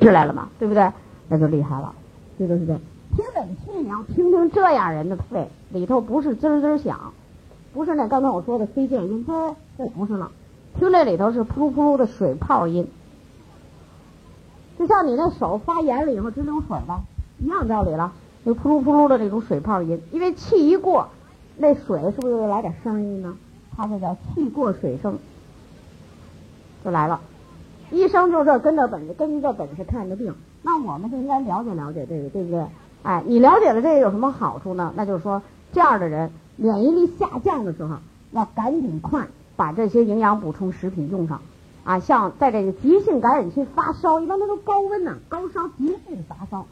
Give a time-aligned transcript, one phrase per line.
[0.00, 0.90] 治来了嘛，对不对？
[1.28, 1.94] 那就厉害了，
[2.38, 2.74] 这就是这。
[3.16, 7.12] 听诊器你要听听这样人的肺里头不是滋滋响，
[7.72, 10.30] 不是那刚才我说的飞溅音，这这不是了。
[10.78, 12.86] 听这里头是扑噜扑噜的水泡音，
[14.78, 17.00] 就像你那手发炎了以后直流水吧，
[17.38, 18.12] 一样道理了。
[18.44, 21.08] 就扑噜扑噜的这种水泡音，因为气一过，
[21.56, 23.36] 那水是不是就来点声音呢？
[23.76, 25.18] 它这叫气过水声，
[26.84, 27.20] 就来了。
[27.94, 32.66] 医生就这跟着本事，跟着本事看着病，那我们就应该了解了解这个，对不对？
[33.02, 34.92] 哎，你了解了这个有什么好处呢？
[34.96, 37.96] 那就是说，这样的人免疫力下降的时候，
[38.32, 39.26] 要赶紧快
[39.56, 41.40] 把这些营养补充食品用上。
[41.84, 46.64] 啊，像在这个急性感染期发烧，一般都是高温呢，高烧急性发烧，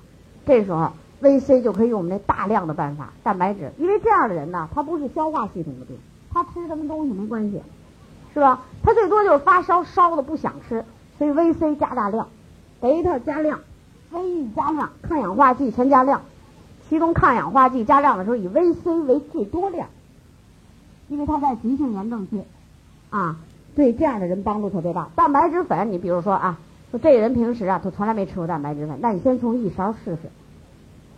[0.46, 5.98] 这时候 VC 就可以用我们那大量的办法，蛋白质，因为这样的人呢，他不是消化系统的病，
[6.32, 7.60] 他吃什么东西没关系，
[8.32, 8.62] 是吧？
[8.82, 10.82] 他最多就是发烧，烧的不想吃。
[11.22, 12.26] 所以 VC 加大量，
[12.80, 13.60] 贝塔加量
[14.12, 16.22] ，，VE 加量，抗氧化剂全加量。
[16.88, 19.86] 其中抗氧化剂加量的时候，以 VC 为最多量，
[21.06, 22.42] 因为它在急性炎症期，
[23.10, 23.36] 啊，
[23.76, 25.10] 对这样的人帮助特别大。
[25.14, 26.58] 蛋白质粉，你比如说啊，
[26.90, 30.22] 说这人平时啊，他从来没吃过蛋白质粉，那你先从一勺试试，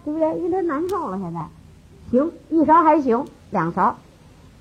[0.04, 0.38] 对不对？
[0.38, 1.40] 因为他难受了，现在
[2.10, 3.96] 行，一勺还行，两勺，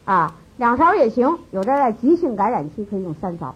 [0.06, 1.38] 啊，两勺也行。
[1.52, 3.54] 有的在急性感染期可以用三勺。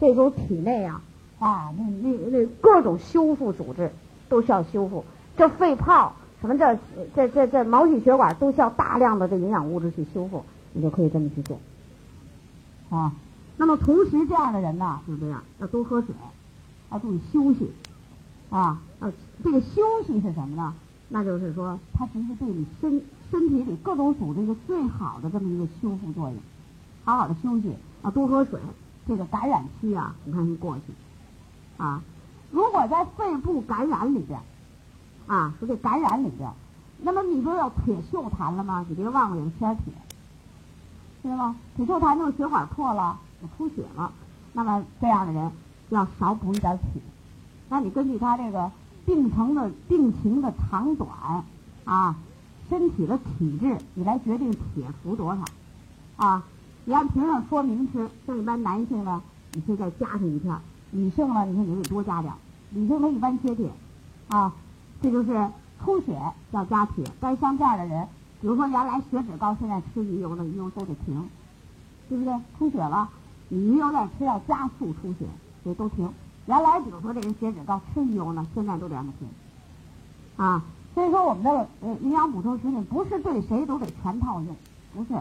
[0.00, 1.00] 这时候体内啊
[1.38, 3.90] 啊那那那各种修复组织
[4.28, 5.04] 都需要修复，
[5.36, 6.78] 这肺泡什么这
[7.14, 11.58] 这这这毛细血管都需要大量的这营养物质去修复，你就可以这么去做
[12.90, 13.12] 啊。
[13.56, 16.14] 那么同时这样的人呢，就这样要多喝水，
[16.92, 17.70] 要注意休息
[18.50, 18.80] 啊。
[19.00, 20.74] 呃，这个休息是什么呢？
[21.08, 26.36] 那就是说，它其实对你身身体里各种组织一个最好的这么一个修复作用。
[27.04, 27.72] 好好的休息，
[28.04, 28.60] 要多喝水。
[29.08, 30.82] 这个感染期啊，你看过去，
[31.82, 32.02] 啊，
[32.50, 34.38] 如果在肺部感染里边，
[35.26, 36.52] 啊，说这感染里边，
[37.00, 38.84] 那么你不是有铁锈痰了吗？
[38.86, 39.94] 你别忘了有缺铁，
[41.22, 41.56] 知道吗？
[41.74, 44.12] 铁锈痰就是血管破了，有出血了，
[44.52, 45.50] 那么这样的人
[45.88, 47.00] 要少补一点铁。
[47.70, 48.70] 那你根据他这个
[49.06, 51.08] 病程的病情的长短
[51.84, 52.14] 啊，
[52.68, 55.42] 身体的体质，你来决定铁服多少，
[56.18, 56.44] 啊。
[56.88, 59.22] 你按瓶上说明吃，像一般男性呢，
[59.52, 60.56] 你可以再加上一片；
[60.90, 62.32] 女性呢，你看你得多加点。
[62.70, 63.70] 女性她一般缺铁，
[64.28, 64.50] 啊，
[65.02, 65.50] 这就是
[65.84, 66.18] 出血
[66.50, 67.04] 要加铁。
[67.20, 68.08] 但是像这样的人，
[68.40, 71.28] 比如说原来血脂高，现在吃鱼油了鱼油都得停，
[72.08, 72.32] 对不对？
[72.58, 73.10] 出血了，
[73.50, 75.26] 你鱼油再吃要加速出血，
[75.62, 76.10] 所以都停。
[76.46, 79.28] 原来比如说这人血脂高，吃鱼油呢，现在都得让他停，
[80.38, 84.56] 啊，所以说我们的呃营养补充食品不是对谁都得全套用，
[84.94, 85.20] 不是，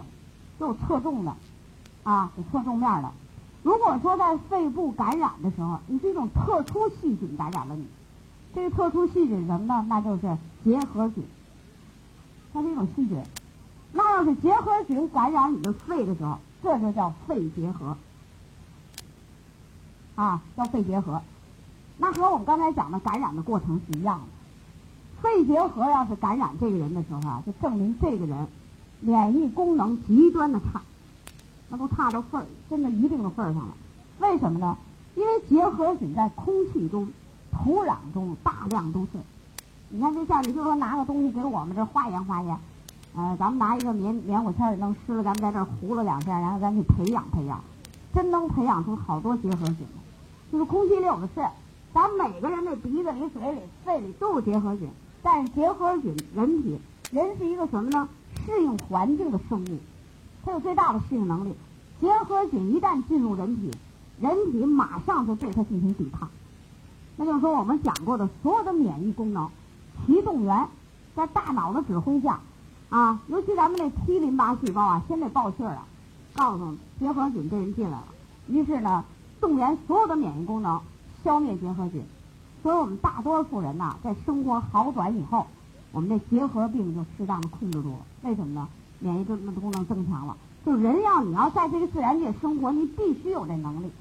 [0.58, 1.36] 就侧重的。
[2.08, 3.12] 啊，有侧重面的。
[3.64, 7.86] 如果说在肺部感染的时候，你是一种特殊细菌感染了你，
[8.56, 9.86] 这个特殊细菌什么呢？
[9.90, 11.26] 那就是结核菌，
[12.54, 13.22] 它是一种细菌。
[13.92, 17.98] 那要是结核菌感染你的肺的时候，这就叫肺结核，
[20.16, 21.22] 啊，叫肺结核。
[21.98, 24.26] 那和我们刚才讲的感染的过程是一样的。
[25.22, 28.48] 肺结核要是感染这个人的时候啊，就证明这个人
[29.02, 30.82] 免疫功能极端的差。
[31.70, 33.74] 那都差到份儿，真的一定的份儿上了。
[34.20, 34.78] 为什么呢？
[35.16, 37.10] 因为结核菌在空气中、
[37.52, 39.08] 土壤中大量都是。
[39.90, 42.58] 你看，就像你就说拿个东西给我们这化验化验，
[43.16, 47.60] 呃，咱们拿一个棉棉花签儿弄湿了，咱们在这儿糊了两下，然后咱去培养培养，
[48.14, 50.02] 真能培养出好多结核菌来。
[50.52, 51.46] 就是空气里有的是，
[51.94, 54.90] 咱每个人的鼻子里、嘴里、肺里都有结核菌。
[55.24, 56.80] 但是结核菌，人体
[57.12, 58.08] 人是一个什么呢？
[58.46, 59.78] 适应环境的生物。
[60.48, 61.54] 它有最大的适应能力，
[62.00, 63.70] 结核菌一旦进入人体，
[64.22, 66.30] 人体马上就对它进行抵抗。
[67.18, 69.50] 那就是说，我们讲过的所有的免疫功能，
[70.06, 70.66] 齐动员，
[71.14, 72.40] 在大脑的指挥下，
[72.90, 75.86] 啊，尤其咱们那 T 淋巴细胞啊，先得报信儿啊，
[76.34, 78.06] 告诉结核菌这人进来了。
[78.48, 79.04] 于是呢，
[79.42, 80.80] 动员所有的免疫功能，
[81.26, 82.02] 消灭结核菌。
[82.64, 85.46] 所以我们大多数人呐，在生活好转以后，
[85.92, 88.06] 我们这结核病就适当的控制住了。
[88.22, 88.66] 为什么呢？
[89.00, 90.36] 免疫功能功能增强了，
[90.66, 93.92] 就人要你要在这个自然界生活，你必须有这能力，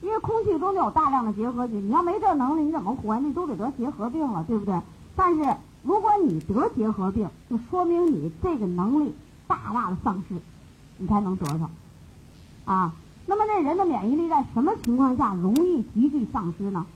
[0.00, 3.18] 因为空气中就有大量的结核菌，你要没这能力，你怎么活？
[3.18, 4.80] 你都得得结核病了，对不对？
[5.14, 9.14] 但是如果你得结核病，就说明你这个能力
[9.46, 10.34] 大大的丧失，
[10.96, 11.70] 你才能得上
[12.64, 12.94] 啊。
[13.26, 16.86] 那么这人的免疫力在什么情况下容易急剧丧失呢？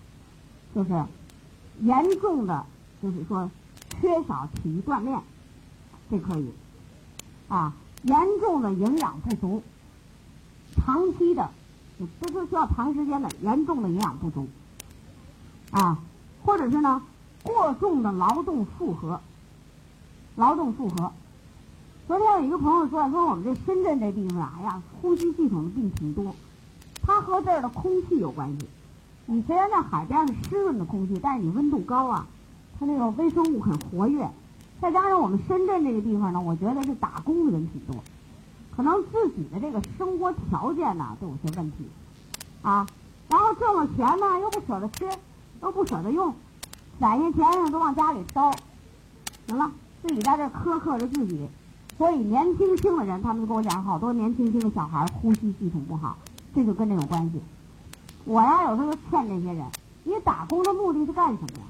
[0.75, 1.05] 就是
[1.81, 2.65] 严重的，
[3.03, 3.51] 就是说
[4.01, 5.21] 缺少体育锻炼，
[6.11, 6.51] 这可以。
[7.49, 9.63] 啊，严重的营养不足，
[10.77, 11.51] 长期的，
[12.21, 14.49] 这就需要长时间的严重的营养不足。
[15.71, 15.99] 啊，
[16.45, 17.03] 或者是呢
[17.43, 19.21] 过重的劳动负荷，
[20.37, 21.13] 劳动负荷。
[22.09, 26.35] 昨天有一个朋友说，说我们这深圳这地方，哎呀，呼吸系统的病挺多，
[27.03, 28.67] 它和这儿的空气有关系。
[29.27, 32.27] 你虽然在海边是湿润的空气，但是你温度高啊，
[32.79, 34.29] 它那个微生物很活跃。
[34.83, 38.03] 再加上我们深圳这个地方呢，我觉得是打工的人挺多，
[38.77, 41.89] 可能自己的这个生活条件呢都有些问题，
[42.63, 42.85] 啊，
[43.29, 45.09] 然后挣了钱呢又不舍得吃，
[45.63, 46.35] 又不舍得用，
[46.99, 48.51] 攒下钱呢都往家里烧，
[49.47, 49.71] 行了，
[50.03, 51.49] 自己在这苛刻着自己。
[51.97, 56.17] 所以年轻轻的人，他们跟我讲，好多年轻轻的小孩呼吸系统不好，
[56.57, 57.41] 这就跟这有关系。
[58.25, 59.65] 我呀，有时候就劝这些人，
[60.03, 61.65] 你打工的目的是干什么呀？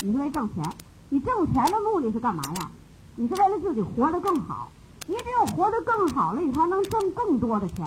[0.00, 0.64] 你是为挣钱。
[1.10, 2.70] 你挣钱的目的是干嘛呀？
[3.16, 4.70] 你是为了自己活得更好。
[5.06, 7.84] 你只有活得更好了，你才能挣更多的钱。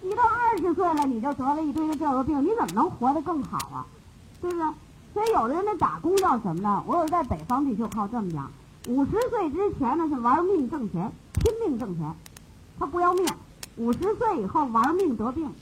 [0.00, 3.84] 你到二十岁了，你就得了一堆的这个病，你怎么能活得更好啊？
[4.40, 4.66] 对不对？
[5.12, 6.84] 所以有的人那打工叫什么呢？
[6.86, 8.48] 我有在北方地区靠这么讲：
[8.88, 12.14] 五十岁之前呢是玩命挣钱，拼命挣钱，
[12.78, 13.26] 他不要命；
[13.76, 15.52] 五十岁以后玩命得病。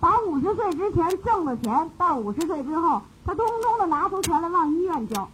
[0.00, 5.28] 把五十岁之前挣的钱，到五十岁之后，他通通的拿出钱来往医院交。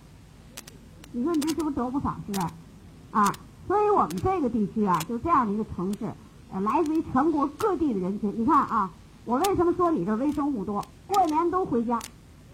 [1.16, 2.50] 你说你这是不是得不偿失啊？
[3.12, 3.32] 啊，
[3.68, 6.12] 所以我们这个地区啊，就这样的一个城市，
[6.52, 8.34] 呃，来自于全国各地的人群。
[8.36, 8.90] 你看啊，
[9.24, 10.84] 我为什么说你这微生物多？
[11.06, 12.00] 过年都回家，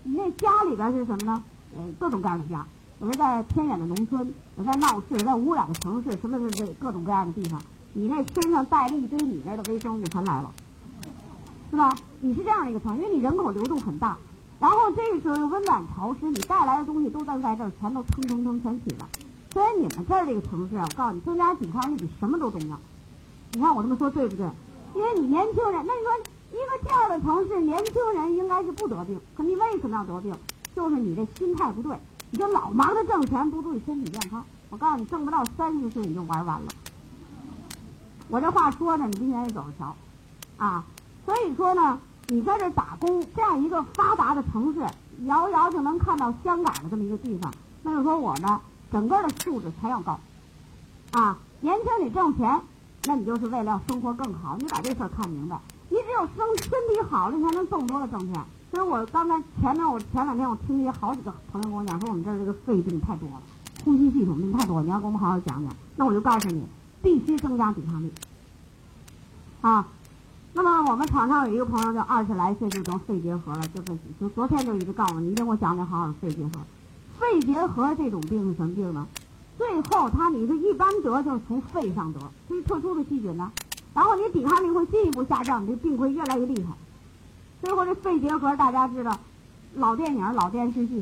[0.02, 1.42] 你那家里边是什么呢？
[1.74, 2.66] 呃，各种各样的家，
[3.00, 7.58] 有的在偏远的农村，有在闹市，在污染的城市，什么什么各种各样的地方？
[7.94, 10.52] 你那身上带着一堆你那的微生物全来了，
[11.70, 11.96] 是吧？
[12.20, 14.18] 你是这样的一个城，因为你人口流动很大。
[14.60, 19.08] 然后这个时候温暖潮湿，你带来的东西都在在这儿，全都腾腾腾全起了。
[19.50, 22.78] 所以你们这儿这个城市啊，我告诉你，增加抵抗力比什么都重要。
[23.52, 24.46] 你看我这么说对不对？
[24.94, 26.12] 因为你年轻人，那你说
[26.52, 30.34] 一个这样的城市，年轻人应该是不得病，可你为什么要得病？
[30.76, 31.98] 就是你这心态不对，
[32.30, 34.44] 你就老忙着挣钱，不注意身体健康。
[34.68, 36.68] 我告诉你，挣不到三十岁你就玩完了。
[38.28, 39.96] 我这话说呢，你今天也走着瞧，
[40.58, 40.84] 啊，
[41.24, 41.98] 所以说呢。
[42.30, 44.80] 你在这打工，这样一个发达的城市，
[45.26, 48.60] 遥遥就能看到香港的这么一个地方，那就说我呢，
[48.92, 50.16] 整个的素质才要高，
[51.10, 52.60] 啊，年轻你挣钱，
[53.04, 58.44] 那你就是为了要生活更好，你把这事儿看明白，你只有生身体好了，你才能更多的挣钱。
[58.70, 63.42] 所以我刚才前面我前两天我听一些好几个朋友跟我讲，说我们这儿这个肺病太多了，
[63.84, 65.74] 呼吸系统病太多，你要给我们好好讲讲。
[65.96, 66.62] 那我就告诉你，
[67.02, 68.12] 必须增加抵抗力，
[69.62, 69.88] 啊。
[70.52, 76.50] 那么我们场上有一个朋友，就二十来岁就得肺结核了，就是就昨天就一直告诉我，你一定给我讲讲好好肺结核。
[77.18, 79.06] 肺结核这种病是什么病呢？
[79.56, 82.18] 最后它你是一般得就是从肺上得，
[82.48, 83.52] 这是特殊的细菌呢。
[83.94, 86.72] 然后你抵抗力会进一步下降，你这病会越来越厉害。
[87.62, 89.16] 最后这肺结核大家知道，
[89.74, 91.00] 老电影老电视剧，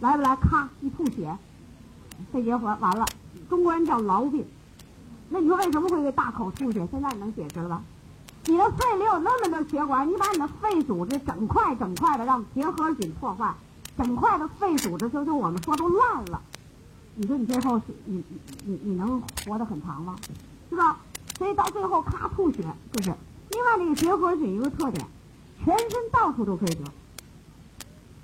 [0.00, 0.36] 来不来？
[0.36, 1.36] 咔一吐血，
[2.30, 3.04] 肺结核完了。
[3.48, 4.44] 中国人叫痨病。
[5.30, 6.86] 那你说为什么会大口吐血？
[6.92, 7.82] 现在能解释了吧？
[8.46, 13.54] 你的肺里有那么多血管，你把你的肺组织整块整块的让结核菌破坏，
[13.96, 16.40] 整块的肺组织就就我们说都烂了。
[17.14, 18.22] 你说你最后你
[18.64, 20.16] 你你能活得很长吗？
[20.68, 20.98] 是吧？
[21.38, 22.62] 所以到最后咔吐血，
[22.92, 23.14] 就是
[23.50, 25.06] 另外这个结核菌一个特点，
[25.64, 26.84] 全身到处都可以得。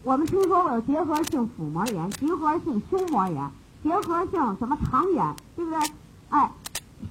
[0.03, 3.51] 我们听说过有结核性腹膜炎、结核性胸膜炎、
[3.83, 5.81] 结核性什么肠炎，对不对？
[6.29, 6.53] 哎，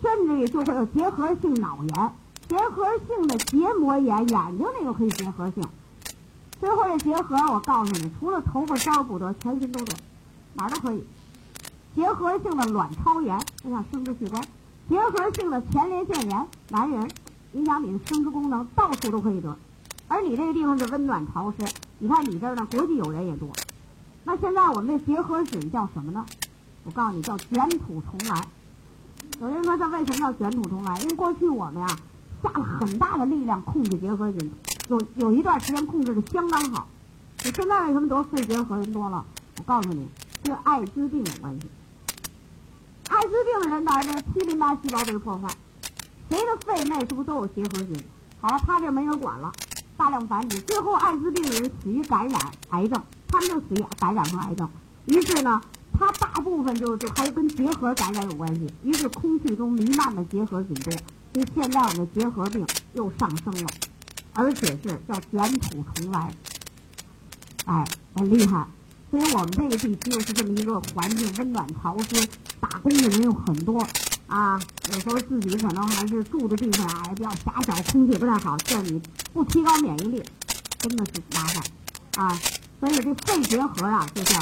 [0.02, 2.12] 甚至于就会有结核性脑炎。
[2.50, 5.64] 结核性的结膜炎，眼睛那个可以结核性。
[6.60, 9.94] 最后这结核，我告诉你，除了头发梢不得，全身都得，
[10.56, 11.04] 哪儿都可以。
[11.96, 14.42] 结核性的卵巢炎，影响生殖器官；
[14.90, 17.08] 结核性的前列腺炎，男人
[17.54, 19.56] 影响你的生殖功能，到处都可以得。
[20.08, 23.48] 而你这个地方是温暖潮湿，你看你这儿呢，国际友人也多。
[24.24, 26.26] 那现在我们这结核菌叫什么呢？
[26.84, 28.44] 我告诉你，叫卷土重来。
[29.40, 31.00] 有人说这为什么叫卷土重来？
[31.02, 31.88] 因为过去我们呀。
[32.42, 34.52] 下了很大的力量控制结核菌，
[34.88, 36.88] 有有一段时间控制的相当好。
[37.44, 39.26] 你现在为什么得肺结核人多了？
[39.58, 40.08] 我告诉你，
[40.44, 41.68] 跟艾滋病有关系。
[43.10, 45.50] 艾滋病的人哪儿呢？T 淋巴细胞被破坏，
[46.30, 47.96] 谁的肺内是不是都有结核菌？
[48.40, 49.52] 好了，他这没人管了，
[49.98, 54.70] 大量繁殖，最后艾滋病的人死于感染癌症，他们就死于感染和癌症。
[55.06, 55.62] 于是呢，
[55.98, 58.74] 他大部分就就还跟结核感染有关系。
[58.84, 60.94] 于是空气中弥漫的结核菌多。
[61.34, 63.70] 所以现在我们的结核病又上升了，
[64.34, 66.34] 而且是叫卷土重来，
[67.66, 68.66] 哎，很厉害。
[69.12, 72.28] 所以我们这个地区又是这么一个环境，温暖潮湿，
[72.60, 73.86] 打工的人又很多
[74.28, 74.60] 啊。
[74.92, 79.02] 有时候自己可能还是住的地方啊也比较狭小，空气不太好，这你
[79.34, 80.24] 不提高免疫力，
[80.80, 81.64] 真的是麻烦
[82.24, 82.40] 啊。
[82.80, 84.34] 所以这肺结核啊，就是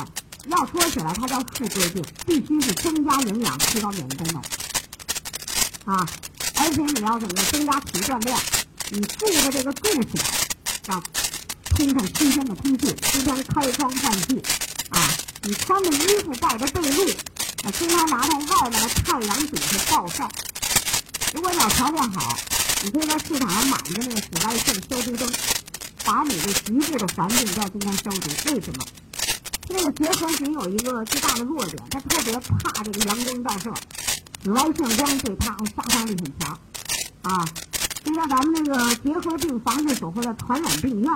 [0.47, 6.07] 要说起来，它叫富贵病，必须是增加营养，提高免疫功能啊。
[6.67, 8.37] 而且你要怎么增加体育锻炼？
[8.91, 10.19] 你住的这个住所
[10.89, 11.01] 要
[11.63, 14.43] 通上新鲜的空气，经常开窗换气
[14.89, 14.99] 啊。
[15.43, 17.15] 你穿的衣服盖着被褥，
[17.63, 20.27] 啊，经常拿到外面的太阳底下暴晒。
[21.33, 22.37] 如果你要条件好，
[22.83, 25.31] 你可以在市场上买一个那个紫外线消毒灯，
[26.03, 28.29] 把你这局部的环境都要经常消毒。
[28.51, 28.85] 为什么？
[29.69, 33.73] 那个结核菌有一个最大的弱点，它特别怕这个阳光照射，
[34.41, 36.57] 紫外线光对它杀伤力很强
[37.23, 37.45] 啊。
[38.03, 41.11] 就像咱们那个结核病防治所或的传染病院，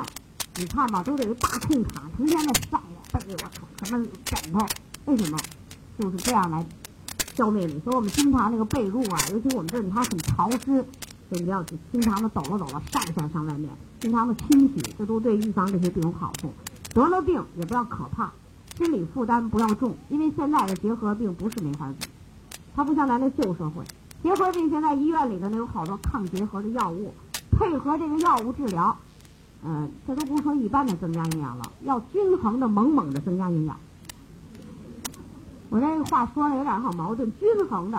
[0.55, 3.51] 你看吧，都得大空场，成天的晒呀，被窝、
[3.83, 4.67] 什么枕头，
[5.05, 5.37] 为什么？
[5.97, 6.65] 就是这样来
[7.35, 7.79] 消灭你。
[7.81, 10.83] 所以我们经常那个被褥啊，尤其我们这里它很潮湿，
[11.29, 13.69] 所以你要经常的抖了抖了，晒晒上外面，
[14.01, 16.53] 经常的清洗，这都对预防这些病有好处。
[16.93, 18.33] 得了病也不要可怕，
[18.77, 22.09] 心理负担不要重，因为现在的结核病不是没法治，
[22.75, 23.83] 它不像咱那旧社会。
[24.23, 27.13] 结核病现在医院里头呢有好多抗结核的药物，
[27.51, 28.95] 配合这个药物治疗，
[29.63, 33.75] 嗯，这都不说一般的增加营养了，要均衡的猛猛的增加营养。
[35.69, 37.97] 我这话说的有点好矛盾，均衡的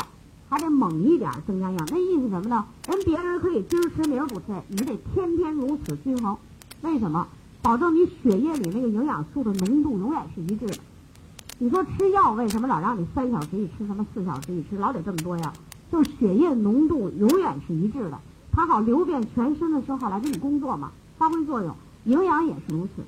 [0.48, 2.64] 还得猛一点增加营养，那意思什么呢？
[2.86, 6.36] 人别人可以今儿吃明儿不吃，你得天天如此均衡。
[6.82, 7.26] 为什么？
[7.62, 10.74] 保证你血液里那个营养素的浓度永远是一致的。
[11.62, 15.52] 你说吃药为什么老让你三小时一吃，什么四小时一吃，老得这么多呀？
[15.92, 18.18] 就是血液浓度永远是一致的，
[18.50, 21.72] 它好流遍全身的时候好来给你工作嘛，发挥作用。
[22.02, 23.04] 营养也是如此，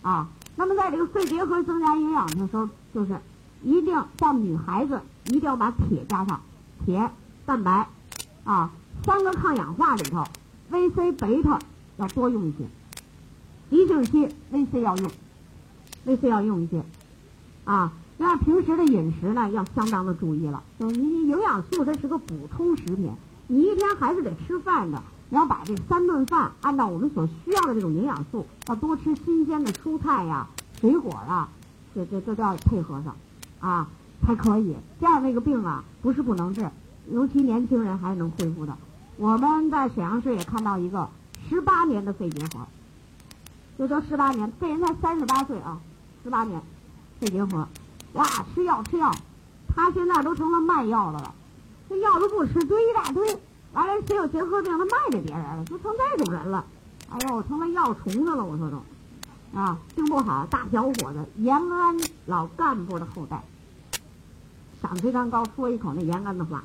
[0.00, 3.18] 啊，那么在这个肺结核增加营养的时候，就是
[3.62, 6.40] 一定像女孩子一定要把铁加上，
[6.86, 7.10] 铁、
[7.44, 7.86] 蛋白，
[8.44, 8.70] 啊，
[9.04, 10.24] 三个抗氧化里头
[10.72, 11.58] ，VC、贝塔
[11.98, 12.64] 要多用一些，
[13.68, 15.10] 急性期 VC 要用
[16.06, 16.82] ，VC 要用一些，
[17.64, 17.92] 啊。
[18.16, 20.62] 那平时的饮食呢，要相当的注意了。
[20.78, 23.12] 就是你营养素它是个补充食品，
[23.48, 25.02] 你一天还是得吃饭的。
[25.30, 30.46] 你要把这三顿饭按照我们所需要的这种营养素，要多吃新鲜的蔬菜呀、
[30.80, 31.48] 水果啊，
[31.92, 33.16] 这这这都要配合上，
[33.58, 33.88] 啊，
[34.24, 34.76] 才可以。
[35.00, 36.70] 这样那个病啊，不是不能治，
[37.10, 38.76] 尤其年轻人还是能恢复的。
[39.16, 41.08] 我们在沈阳市也看到一个
[41.48, 42.64] 十八年的肺结核，
[43.76, 45.80] 就说十八年，这人才三十八岁啊，
[46.22, 46.62] 十八年
[47.24, 47.66] 肺结核。
[48.12, 49.10] 哇，吃药吃药，
[49.74, 51.34] 他现在都成了卖药的了。
[51.88, 53.38] 这药都不吃，堆一大堆。
[53.72, 56.64] 完了，谁有结核病，他卖给别人了，就成这种人了。
[57.10, 59.58] 哎呦，成了药虫子了，我说都。
[59.58, 63.42] 啊，病不好，大小伙子，延安老干部的后代，
[64.82, 66.62] 长得非常高，说一口那延安的话。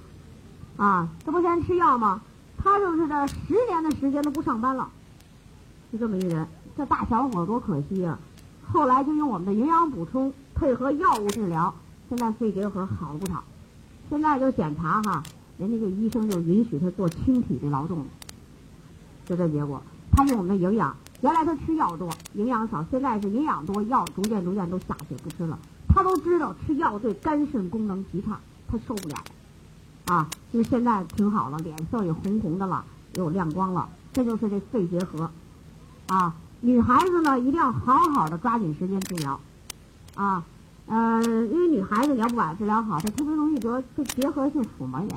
[0.75, 2.21] 啊，这不先吃药吗？
[2.61, 4.89] 他就是这十年的时间都不上班了，
[5.91, 6.45] 就这么一人。
[6.75, 8.17] 这大小伙多可惜啊！
[8.71, 10.31] 后来就用我们的营养补充。
[10.59, 11.73] 配合药物治疗，
[12.09, 13.41] 现在肺结核好了不少。
[14.09, 15.23] 现在就检查哈，
[15.57, 18.05] 人家这医生就允许他做轻体力劳动，
[19.25, 19.81] 就这结果。
[20.11, 25.57] 他用我们的营养，原来他吃药多，营养少，现在是营养多，药逐渐逐渐都下去不吃了。
[25.87, 28.37] 他都知道吃药对肝肾功能极差，
[28.67, 29.15] 他受不了。
[30.07, 33.87] 啊，就现在挺好了，脸色也红红的了，又亮光了。
[34.11, 35.31] 这就是这肺结核。
[36.07, 39.39] 啊，女孩子呢一定要好好的抓紧时间治疗。
[40.15, 40.43] 啊，
[40.87, 45.09] 呃，因为女孩子你要不把治疗好，她特别容易得这结核性腹膜炎、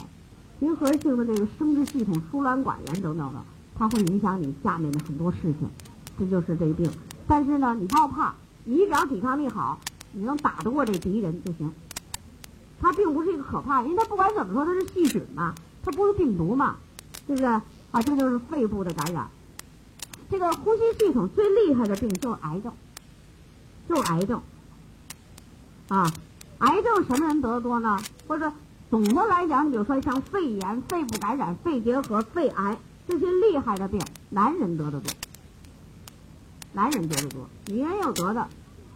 [0.60, 3.40] 结核性的这个生殖系统输卵管炎等等的，
[3.74, 5.68] 它会影响你下面的很多事情，
[6.18, 6.90] 这就是这病。
[7.26, 8.34] 但是呢，你不要怕，
[8.64, 9.78] 你只要抵抗力好，
[10.12, 11.72] 你能打得过这敌人就行。
[12.80, 16.76] 它并不是一个可怕，因为它不管怎么说，它是细菌嘛，它不是病毒嘛，
[17.26, 17.46] 对不对？
[17.46, 19.28] 啊，这就是肺部的感染。
[20.30, 22.72] 这个呼吸系统最厉害的病就是癌症，
[23.88, 24.42] 就是癌症。
[25.92, 26.10] 啊，
[26.60, 27.98] 癌症什么人得的多呢？
[28.26, 28.50] 或者
[28.88, 35.12] 总的来讲，你比如说像肺炎、肺部感染、肺结核、肺癌这些厉害的病，男人得的多。
[36.72, 38.48] 男人得的多，女人有得的，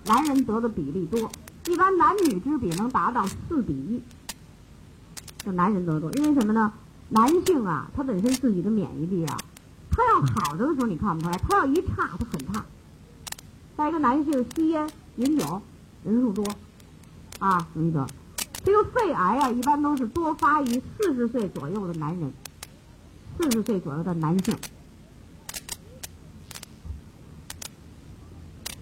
[0.06, 1.30] 男人得的比例多，
[1.66, 4.02] 一般男女之比能达到四比一，
[5.44, 6.10] 就男人得多。
[6.12, 6.72] 因为什么呢？
[7.10, 9.36] 男性啊，他本身自己的免疫力啊，
[9.90, 12.64] 他要好的时候你看不出来，他要一差，他很差。
[13.76, 15.60] 再一个，男性吸烟、饮酒
[16.02, 16.42] 人数多。
[17.38, 18.06] 啊，容易得
[18.64, 22.32] 这个肺癌啊，一般都是多发于四十岁左右的男人，
[23.38, 24.56] 四十岁左右的男性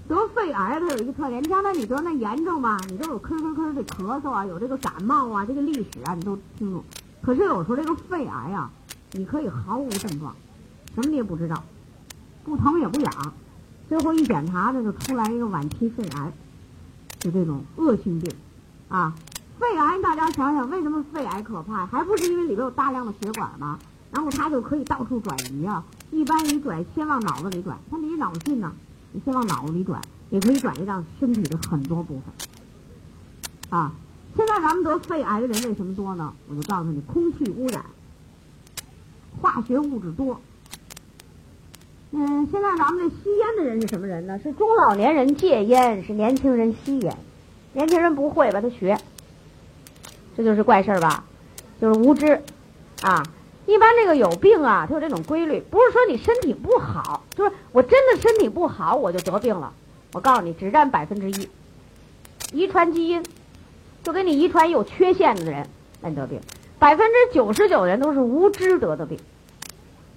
[0.07, 6.85] 得肺癌，它有一个特点，你像那你得那严重嘛，你都有咳咳咳的咳嗽啊，有这个感冒啊，这个历史啊，你都清楚。
[7.23, 8.71] 可是有时候这个肺癌啊，
[9.13, 10.37] 你可以毫无症状，
[10.95, 11.65] 什么你也不知道，
[12.45, 13.33] 不疼也不痒，
[13.89, 16.33] 最后一检查呢，就出来一个晚期肺癌，
[17.19, 18.31] 就这种恶性病，
[18.95, 19.13] 啊，
[19.59, 21.85] 肺癌大家想想，为什么肺癌可怕？
[21.85, 23.77] 还不是因为里边有大量的血管吗？
[24.13, 25.85] 然后它就可以到处转移啊。
[26.13, 28.73] 一般你转，先往脑子里转，它离脑近呢，
[29.11, 33.93] 你先往脑子里转，也可以转移到身体的很多部分，啊。
[34.37, 36.33] 现在咱们得肺癌的人为什么多呢？
[36.49, 37.85] 我就告诉你，空气污染、
[39.41, 40.41] 化学物质多。
[42.13, 44.39] 嗯，现在咱们这吸烟的人是什么人呢？
[44.39, 47.17] 是中老年人戒烟，是年轻人吸烟。
[47.75, 48.63] 年轻人不会吧？
[48.63, 48.97] 他学，
[50.37, 51.25] 这就是怪事儿吧？
[51.81, 52.43] 就是无知
[53.03, 53.23] 啊！
[53.67, 59.73] 一般这个有病啊，它有这种规律，不是说你身体不好，就是我真的身体不好我就得病了。
[60.13, 61.49] 我告诉你，只占百分之一，
[62.53, 63.23] 遗传基因。
[64.03, 65.67] 就给你遗传有缺陷的人
[66.03, 66.39] 那你得病，
[66.79, 69.19] 百分之九十九的人都是无知得的病。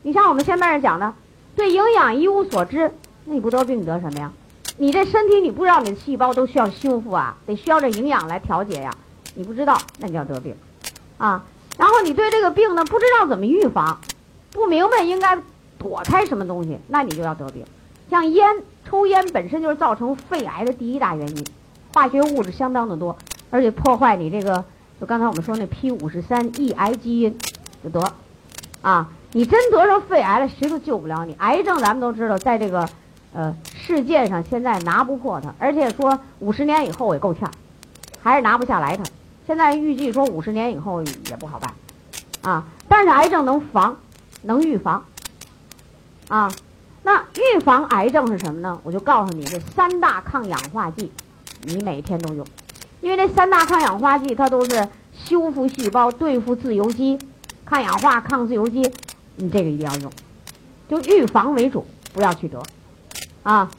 [0.02, 1.14] 你像我们现在这讲的，
[1.56, 2.92] 对营养一无所知，
[3.24, 4.34] 那你不得病你得什么呀？
[4.78, 8.92] 你这身体你不知道你的细胞都需要修复啊，得需要这营养来调节呀。
[9.36, 10.56] 你不知道，那叫得病，
[11.18, 11.44] 啊。
[11.78, 14.00] 然后你对这个病呢不知道怎么预防，
[14.52, 15.38] 不明白应该
[15.78, 17.66] 躲开什么东西，那你就要得病。
[18.10, 21.46] 像烟，抽烟本身就是造成肺癌的第一大原因，
[21.94, 23.18] 化学物质相当的多。
[23.50, 24.64] 而且破坏你这个，
[25.00, 27.38] 就刚才我们说那 P 五十三 E 癌基因，
[27.84, 28.14] 就得，
[28.82, 31.36] 啊，你真得上肺癌了，谁都救不了你。
[31.40, 32.90] 癌症咱们都知道，在这个，
[33.38, 37.52] 呃，世界上现在拿不破它，而且说五十年以后也够呛，
[38.20, 39.04] 还是拿不下来它。
[39.46, 41.72] 现在预计说五十年以后也不好办，
[42.42, 43.96] 啊，但是癌症能防，
[44.42, 45.06] 能预防，
[46.30, 46.52] 啊，
[47.04, 48.80] 那预防癌症是什么呢？
[48.82, 51.12] 我就告诉你，这三大抗氧化剂，
[51.62, 52.44] 你每天都用。
[53.02, 57.20] 因为这三大抗氧化剂，它都是修复细胞、对付自由基、
[57.66, 58.92] 抗氧化、抗自由基，
[59.36, 60.12] 你这个一定要用，
[60.90, 62.60] 就预防为主，不要去得，
[63.48, 63.72] 啊。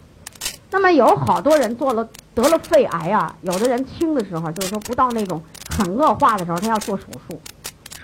[0.70, 7.40] 那么有好多人做了得了肺癌啊，有的人轻的时候，就是说不到那种很恶化的时候，他要做手术。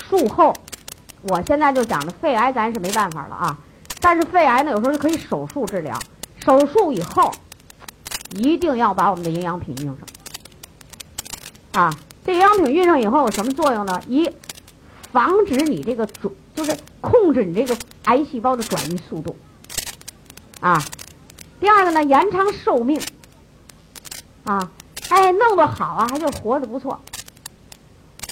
[0.08, 0.54] 术后，
[1.22, 3.58] 我现在就讲的肺癌咱是没办法了啊，
[4.00, 5.98] 但是肺癌呢，有时候是可以手术治疗。
[6.38, 7.32] 手术以后，
[8.30, 11.84] 一定要把我们的营养品用上。
[11.84, 14.00] 啊，这营养品运上以后有什么作用呢？
[14.08, 14.30] 一，
[15.12, 19.36] 防止你这个转，就是控制你这个癌细胞的转移速度。
[20.60, 20.82] 啊，
[21.64, 23.00] 第二个呢，延长寿命。
[24.44, 24.70] 啊，
[25.08, 27.00] 哎，弄得好啊，还就活得不错。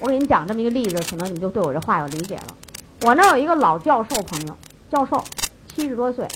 [0.03, 2.55] 我给你讲这么一个例子，可能你就对我这话有理解了。
[3.01, 4.59] 我那有一个老教授朋友，
[4.91, 5.25] 教授
[5.75, 6.29] 七十多岁，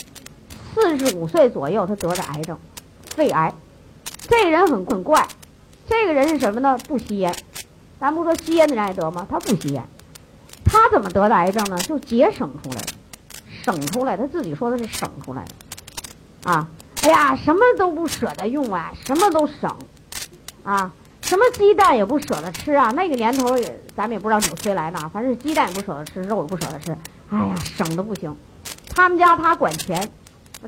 [0.74, 2.58] 四十五岁左右他得的癌症，
[3.14, 3.52] 肺癌。
[4.26, 5.28] 这人很很怪。
[5.86, 6.78] 这个人是什么呢？
[6.88, 7.36] 不吸烟，
[8.00, 9.26] 咱不说吸烟的人爱得吗？
[9.28, 9.86] 他不吸烟，
[10.64, 11.76] 他怎么得的癌症呢？
[11.76, 12.88] 就节省出来的，
[13.62, 16.68] 省出来，他自己说的是省出来的，啊，
[17.06, 19.72] 哎呀，什么都不舍得用啊，什么都省，
[20.64, 20.92] 啊，
[21.22, 22.90] 什么鸡蛋也不舍得吃啊。
[22.96, 26.90] 那个年头也，咱们也不知道怎么吹来的，反正是鸡蛋也不舍得吃，肉也不舍得吃，
[27.30, 28.36] 哎呀，省的不行。
[28.92, 30.10] 他们家他管钱，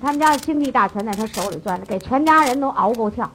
[0.01, 3.29] 他们家的经济大权在他手里攥着，给全家人都熬够呛。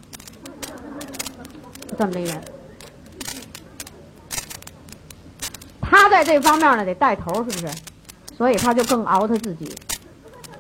[1.98, 2.42] 这么一人，
[5.82, 7.68] 他在这方面呢得带头，是不是？
[8.38, 9.76] 所以他就更熬他自己，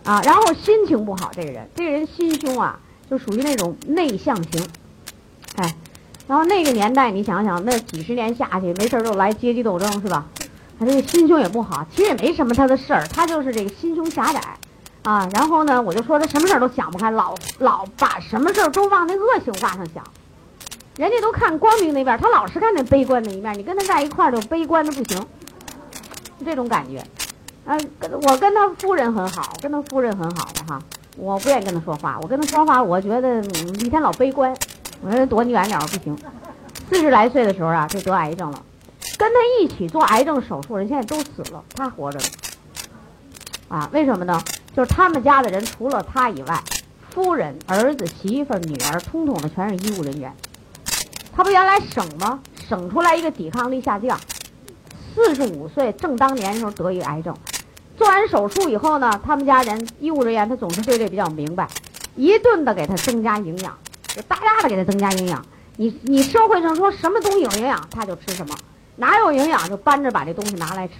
[0.03, 4.67] 啊，然后心情不好，这个人，这个人心胸啊，就属于那种内向型，
[5.55, 5.75] 哎，
[6.27, 10.25] 然后那个年代，你想想，那几十年下去，没事就来阶级斗争，是吧？
[10.77, 14.41] 他这个心胸也不好，其实也没什么他的事儿，他就是这个心胸狭窄，
[15.03, 20.03] 啊，然后呢，我就说他什么事儿都想不开，老老把什么事儿都往那恶性化上想。
[20.97, 23.57] 人家都看光明那边，他老是看那悲观的一面。
[23.57, 25.25] 你跟他在一块儿就悲观的不行，
[26.45, 27.03] 这种感觉。
[27.65, 27.77] 啊，
[28.21, 30.81] 我跟他夫人很好，跟他夫人很好的哈。
[31.15, 34.53] 我不愿意跟他说话，我跟他说话，我觉得一天老悲观。
[35.01, 36.17] 我说躲你远点不行。
[36.89, 38.63] 四十来岁的时候啊，就得癌症了。
[39.17, 42.25] 跟他一起做癌症手术人现在都死了，他活着呢。
[43.69, 44.41] 啊，为什么呢？
[44.75, 46.61] 就是他们家的人除了他以外，
[47.09, 50.33] 夫人、儿子、媳妇、女儿，通通的全是医务人员。
[51.35, 52.39] 他不原来省吗？
[52.67, 54.19] 省出来一个抵抗力下降，
[55.13, 57.35] 四十五岁正当年时候得一个癌症，
[57.97, 61.67] 做完手术以后呢，他们家人医务人员他总是对这比较明白，
[62.15, 65.45] 一顿的给他增加营养，就大大的给他增加营养。
[65.77, 68.55] 你你社会上说什么东西有营养，他就吃什么，
[68.95, 70.93] 哪有营养就搬着把这东西拿来吃，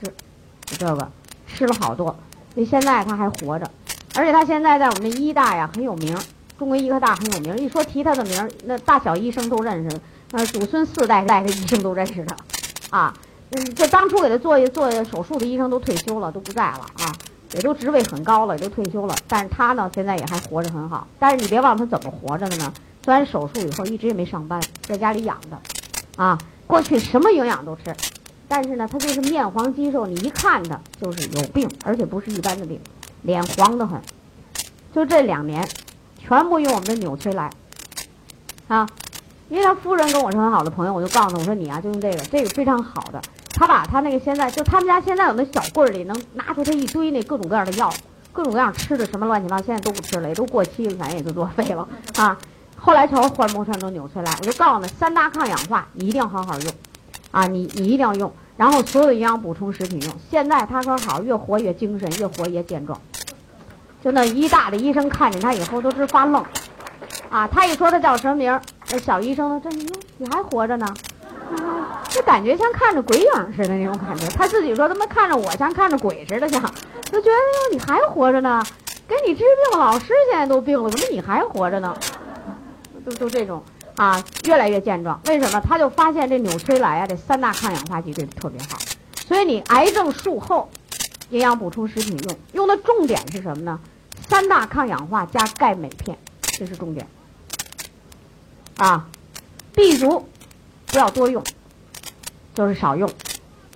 [0.66, 1.12] 就这个
[1.48, 2.16] 吃了好多，
[2.54, 3.70] 所以现在他还活着，
[4.16, 6.18] 而且他现在在我们的医大呀很有名，
[6.58, 10.00] 中国医科大很有名，一说提他的名，那大小医生都认识。
[10.32, 12.36] 呃，祖孙四代代的医生都认识他，
[12.90, 13.14] 啊，
[13.56, 17.14] 嗯，这当初给他做做手术的医生都退休了，都不在了啊。
[17.54, 21.06] 也都职位很高了，也都退休了，但是他呢，现在也还活着很好。
[21.20, 22.74] 但是你别忘他怎么活着的呢？
[23.06, 25.60] 虽然手术以后一直也没上班，在家里养的，
[26.16, 26.36] 啊，
[26.66, 27.96] 过去什么营养都吃，
[28.48, 32.80] 但是呢，他就是面黄肌瘦，你一看他就是有病，而且不是一般的病，
[33.22, 34.02] 脸黄得很。
[34.96, 35.68] 就这两年，
[36.18, 37.52] 全部用我们的纽崔莱，
[38.68, 38.90] 啊，
[39.50, 43.22] 因为他夫人跟我是很好的朋友，我就告诉他，我说你啊，就用这个，这个非常好的。
[43.64, 47.90] 他把他那个现在就他们家现在有那小柜里能拿出他一堆那各种各样的药，
[48.34, 52.38] 各种各样吃的什么乱七八糟，现在都不吃了，也都过期了，反正也就作废了啊。
[52.76, 56.74] 后来成换木川都纽崔莱，我就告诉他三大抗氧化你一定要好好用，
[57.32, 60.14] 啊，你你一定要用，然后所有的营养补充食品用。
[60.30, 63.00] 现在他说好，越活越精神，越活越健壮。
[64.04, 66.44] 就那医大的医生看见他以后都直发愣，
[67.30, 68.60] 啊，他一说他叫什么名，
[68.92, 70.94] 那小医生呢，这你你还活着呢。
[72.10, 78.64] 就感觉像看着鬼影似的那种感觉，他自己说他妈看着我像看着鬼似的，像就觉得哟你还活着呢，
[79.08, 81.98] 给你治病的，老师现在都病了，怎么你还活着呢？
[83.04, 83.64] 都都这种
[83.96, 85.20] 啊，越来越健壮。
[85.28, 85.60] 为什么？
[85.62, 88.78] 他就发现这纽崔莱啊，这三大抗氧化剂对特别好，
[89.28, 90.70] 所以你癌症术后
[91.30, 93.80] 营养补充食品用，用的重点是什么呢？
[94.30, 97.08] 三大抗氧化加钙镁片，这是重点
[98.78, 99.08] 啊。
[99.76, 100.30] B 族
[100.94, 101.44] 不要多用。
[102.56, 103.10] 就是少用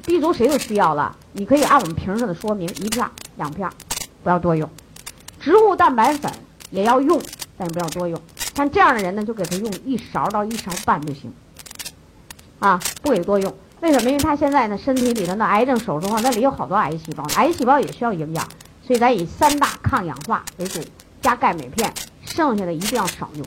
[0.06, 3.68] ，B 族谁都需要了，你可以按我们瓶上的说明，一片两片，
[4.24, 4.70] 不要多用。
[5.40, 6.32] 植物蛋白粉
[6.70, 7.20] 也要用，
[7.58, 8.22] 但不要多用。
[8.56, 11.34] 像这样的人呢，就给他用一勺到一勺半就行，
[12.60, 13.52] 啊，不给多用。
[13.82, 14.12] 为什么？
[14.12, 18.48] 因为他现在呢，身体里头那癌症手术后，那里有好多癌细胞，癌细胞也需要营养，
[18.86, 20.82] 所以咱以三大抗氧化为主，
[21.22, 21.92] 加钙镁片，
[22.26, 23.46] 剩下的一定要少用。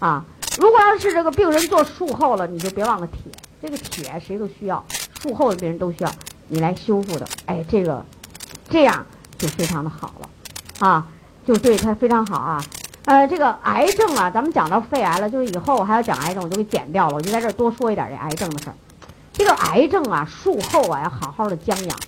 [0.00, 0.24] 啊，
[0.60, 3.32] 如果要是这个病人做术后了，你就别忘了铁。
[3.62, 4.84] 这个铁谁都需要，
[5.22, 6.12] 术后的病人都需要
[6.48, 7.26] 你来修复的。
[7.46, 8.04] 哎，这个
[8.68, 9.06] 这样
[9.38, 11.06] 就非常的好了，啊，
[11.46, 12.62] 就对他非常好啊。
[13.06, 18.74] 呃，这个癌症啊，咱们讲到肺癌了，就是以后我还要讲癌症，我就给剪掉了，我就在这儿多说一点这癌症的事儿。
[19.32, 21.98] 这个癌症啊，术后啊要好好的将养。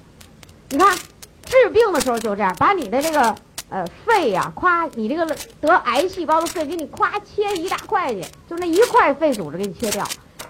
[0.69, 0.95] 你看
[1.45, 3.35] 治病的时候就这样，把你的这个
[3.73, 10.07] 呃肺呀，夸你这个得癌细胞的肺，给你夸切一大块去，就那一块肺组织给你切掉。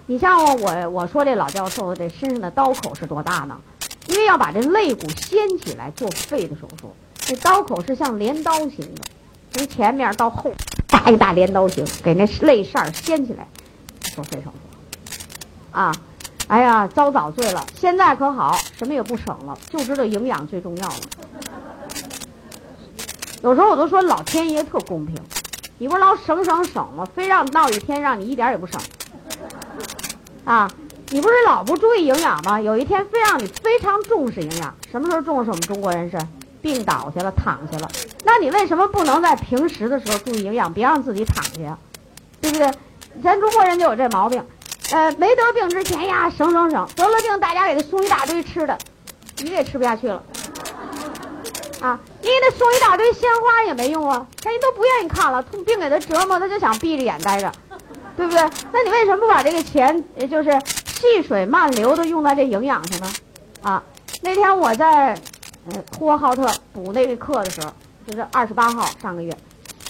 [0.06, 3.56] 你像我我说这老教授这身上的刀口是多大呢？
[4.08, 9.02] 因为要把这肋骨掀起来做肺的手术，这刀口是像镰刀形的，
[9.52, 10.50] 从前面到后
[10.88, 13.46] 大一大镰刀形，给那肋扇掀起来
[14.16, 14.98] 做肺手术。
[15.70, 15.94] 啊，
[16.48, 17.64] 哎呀，遭早罪了！
[17.78, 20.96] 现在可好，什么也不省了，就知道营养最重要了。
[23.42, 25.16] 有时候我都说老天爷特公平，
[25.78, 27.04] 你不是老省省省吗？
[27.12, 28.80] 非让闹一天让你一点也不省。
[30.44, 30.70] 啊，
[31.10, 32.60] 你不是老不注意营养吗？
[32.60, 35.50] 有一天非让你非常重视营养，什么时候重视？
[35.50, 36.16] 我们中国人是
[36.60, 37.90] 病倒下了，躺下了。
[38.24, 41.76] 那你为什么不能在平时的时候注意营养，别让自己躺下呀，
[42.40, 42.70] 对不对？
[43.24, 44.44] 咱中国人就有这毛病，
[44.92, 48.78] 呃，没得病之前呀，省省省，得了病大家给他送一大堆吃的，
[49.38, 50.22] 你也吃不下去了。
[51.82, 57.52] 啊，你给他送一大堆鲜花也没用啊，人家都不愿意看了，病给他折磨，他就想闭着眼待着。
[58.14, 58.40] 对不对？
[58.70, 60.50] 那你为什么不把这个钱，也就是
[60.84, 63.12] 细水慢流的用在这营养上呢？
[63.62, 63.82] 啊，
[64.20, 65.14] 那天我在
[65.66, 67.72] 呃呼和浩特补那个课的时候，
[68.06, 69.34] 就是二十八号上个月，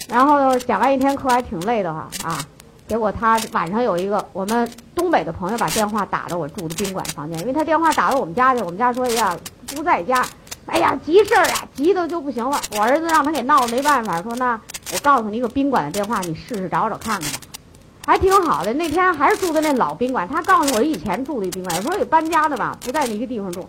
[0.09, 2.39] 然后讲完一天课还挺累的哈啊，
[2.87, 9.37] 结果他晚上有一个我们东北的朋友把电话打到我住的宾馆房间，因为他电话打到我们家去，我们家说呀
[9.75, 10.25] 不在家，
[10.67, 14.59] 哎呀急事儿呀，急的就不行了，我儿子让他给闹的没办法，说那
[14.93, 17.39] 我告诉你一个宾馆的电话，你试试找找看看吧。
[18.05, 20.27] 还挺好的，那天还是住在那老宾馆。
[20.29, 23.69] 他告诉我以前住的宾馆，有时候有搬家的吧，不在那个地方住。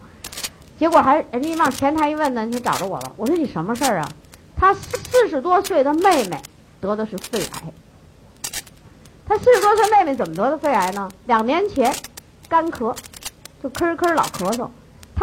[0.80, 3.12] 结果还人家往前台一问呢，就找着我了。
[3.16, 4.10] 我说你什么事儿啊？
[4.56, 6.42] 他四十多岁的妹妹
[6.82, 7.74] 得的是肺癌。
[9.28, 11.10] 他四十多岁妹妹怎么得的肺癌呢？
[11.26, 11.94] 两年前
[12.50, 12.96] 干咳，
[13.62, 14.68] 就咳咳老咳嗽。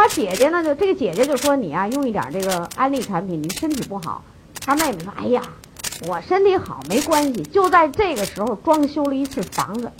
[0.00, 4.24] 他姐姐呢，就这个姐姐就说你啊，用一点这个安利产品，你身体不好。
[4.60, 5.42] 他妹妹说，哎呀。
[6.08, 9.92] 我身体好没关系，就在这个时候装修了一次房子。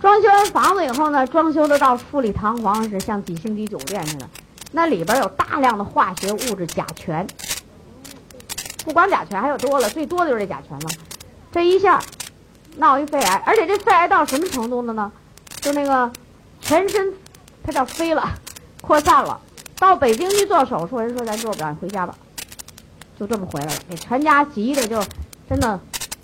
[0.00, 4.26] 装修完房子以后呢，装修的到富丽堂皇，是像几星级酒店似的。
[4.72, 7.26] 那里边有大量的化学物质甲醛，
[8.86, 10.88] 不光甲醛，还有多了，最多的就是这甲醛了。
[11.52, 12.02] 这一下
[12.78, 15.12] 闹一肺癌，而且这肺癌到什么程度了呢？
[15.60, 16.10] 就那个
[16.62, 17.12] 全身，
[17.62, 18.30] 它叫飞了，
[18.80, 19.40] 扩散了。
[19.78, 22.14] 到北京去做手术，人说咱做不了，你回家吧。
[23.18, 25.02] 就这么回来了，给全家急的就，
[25.48, 25.78] 真的，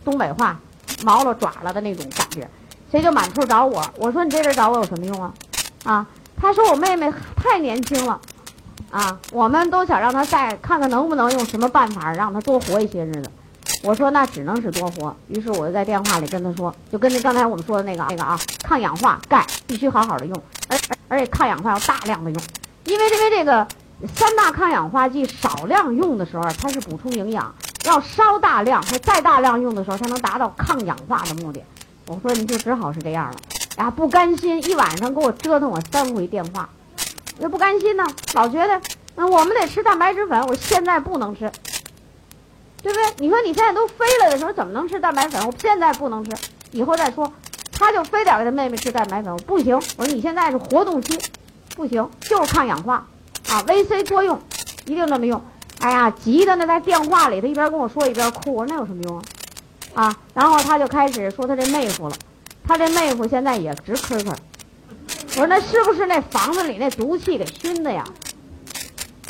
[0.05, 0.59] 东北话，
[1.05, 2.49] 毛了爪了的那种感觉，
[2.91, 3.83] 谁就满处找我。
[3.99, 5.35] 我说你这人找我有什么用啊？
[5.85, 6.07] 啊，
[6.41, 8.21] 他说我妹妹太年轻了，
[8.91, 13.31] 啊，我们都想让她再看看能不能用什么办法让她多活一些日子。
[13.83, 22.43] 我说那只能是多活，于是我就在电话里跟他说，就跟那刚才我们说的那个那个啊，抗氧化钙必须好好的用，而而且抗氧化要大量的用，
[22.85, 23.67] 因为因为这个
[24.15, 31.63] 三大抗氧化剂少量用的时候，它是补充营养，要稍大量和再大量用的时候才能达到抗氧化的目的。
[32.07, 33.37] 我说你就只好是这样了，
[33.79, 36.69] 呀，不甘心，一晚上给我折腾我三回电话。
[37.39, 38.81] 也不甘心呢，老觉得，
[39.17, 41.53] 嗯，我们得吃蛋白质粉，我现在不能吃，
[42.83, 43.15] 对不对？
[43.19, 45.47] 你说你现在都飞了的时候，怎么能吃蛋白粉？
[45.47, 46.31] 我现在不能吃，
[46.71, 47.31] 以后再说。
[47.79, 49.77] 他就非得给他妹妹吃蛋白粉，不行。
[49.97, 51.19] 我说你现在是活动期，
[51.75, 53.07] 不行，就是抗氧化，
[53.49, 54.41] 啊，VC 多用，
[54.87, 55.43] 一定这么用。
[55.79, 58.55] 哎呀，急的那，在电话里，他一边跟我说一边哭。
[58.55, 59.23] 我说那有什么用啊？
[60.07, 62.17] 啊，然后他就开始说他这妹夫了，
[62.67, 64.35] 他这妹夫现在也直咳咳。
[65.37, 68.05] 我说那是不是那房子里那毒气给熏的呀？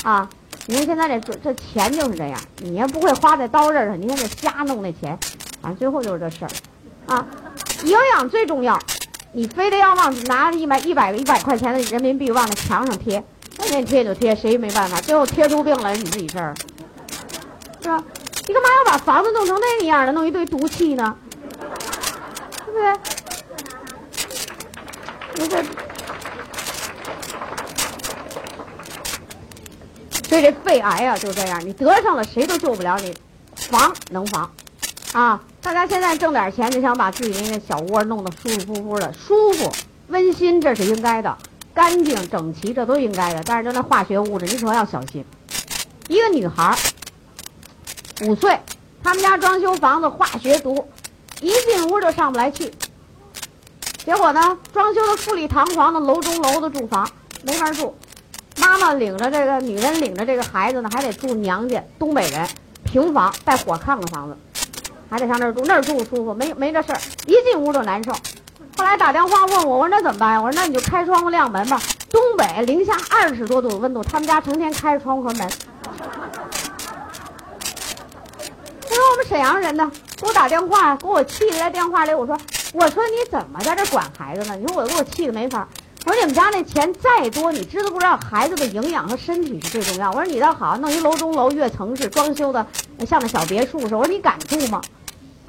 [0.03, 0.29] 啊，
[0.67, 5.19] 你看现在这这钱就是这样，你也不会花在刀刃上，你看这瞎弄那钱，
[5.61, 6.51] 反正最后就是这事儿，
[7.13, 7.27] 啊，
[7.83, 8.77] 营养最重要，
[9.31, 13.23] 你非得要往拿着一百一百一百块钱的人民币往那墙上贴，
[13.57, 16.55] 那你贴就贴，谁也没办法，最后贴出病来你自己事儿，
[17.81, 18.03] 是吧？
[18.47, 21.15] 你干嘛要把房子弄成那个样的，弄一堆毒气呢？
[22.65, 22.93] 对不对？
[25.35, 25.63] 你这。
[30.27, 33.15] 所以这肺癌啊，就这样，你得上了谁都救不了你，
[33.55, 34.51] 防能防，
[35.13, 35.41] 啊！
[35.67, 39.69] 大家现在挣点钱，就想把自己那个小窝弄得舒舒服服的，舒服、
[40.07, 41.37] 温馨，这是应该的；
[41.73, 43.43] 干净、整齐，这都应该的。
[43.45, 45.25] 但是就那化学物质，你可要小心。
[46.07, 46.73] 一个女孩，
[48.21, 48.57] 五岁，
[49.03, 50.87] 他们家装修房子，化学毒，
[51.41, 52.71] 一进屋就上不来气。
[54.05, 57.05] 结果呢，装修的富丽堂皇的楼中楼的住房，
[57.43, 57.93] 没法住。
[58.61, 61.83] 妈妈领着这个女人领着这个孩子呢，还得住娘家。
[61.99, 62.47] 东北人，
[62.85, 64.37] 平房带火炕的房子，
[65.09, 66.99] 还得上那儿住，那儿住舒服，没没这事儿。
[67.25, 68.11] 一进屋就难受。
[68.77, 70.41] 后来打电话问我，我说那怎么办呀？
[70.41, 71.81] 我说那你就开窗户亮门吧。
[72.09, 75.49] 东北零下二十多度的温度，他们家成天开着窗户和门。
[78.81, 82.37] 他说我们沈阳人呢，给我打电话，给我气的在电话里，我说
[82.73, 84.55] 我说你怎么在这管孩子呢？
[84.55, 85.67] 你说我给我气的没法。
[86.05, 90.09] 我说你们家那钱再多，你知道不知道孩子的营养和身体是最重要？
[90.11, 92.65] 我说你倒好，弄一楼中楼跃层式装修的，
[93.05, 93.97] 像那小别墅似的。
[93.97, 94.81] 我说你敢住吗？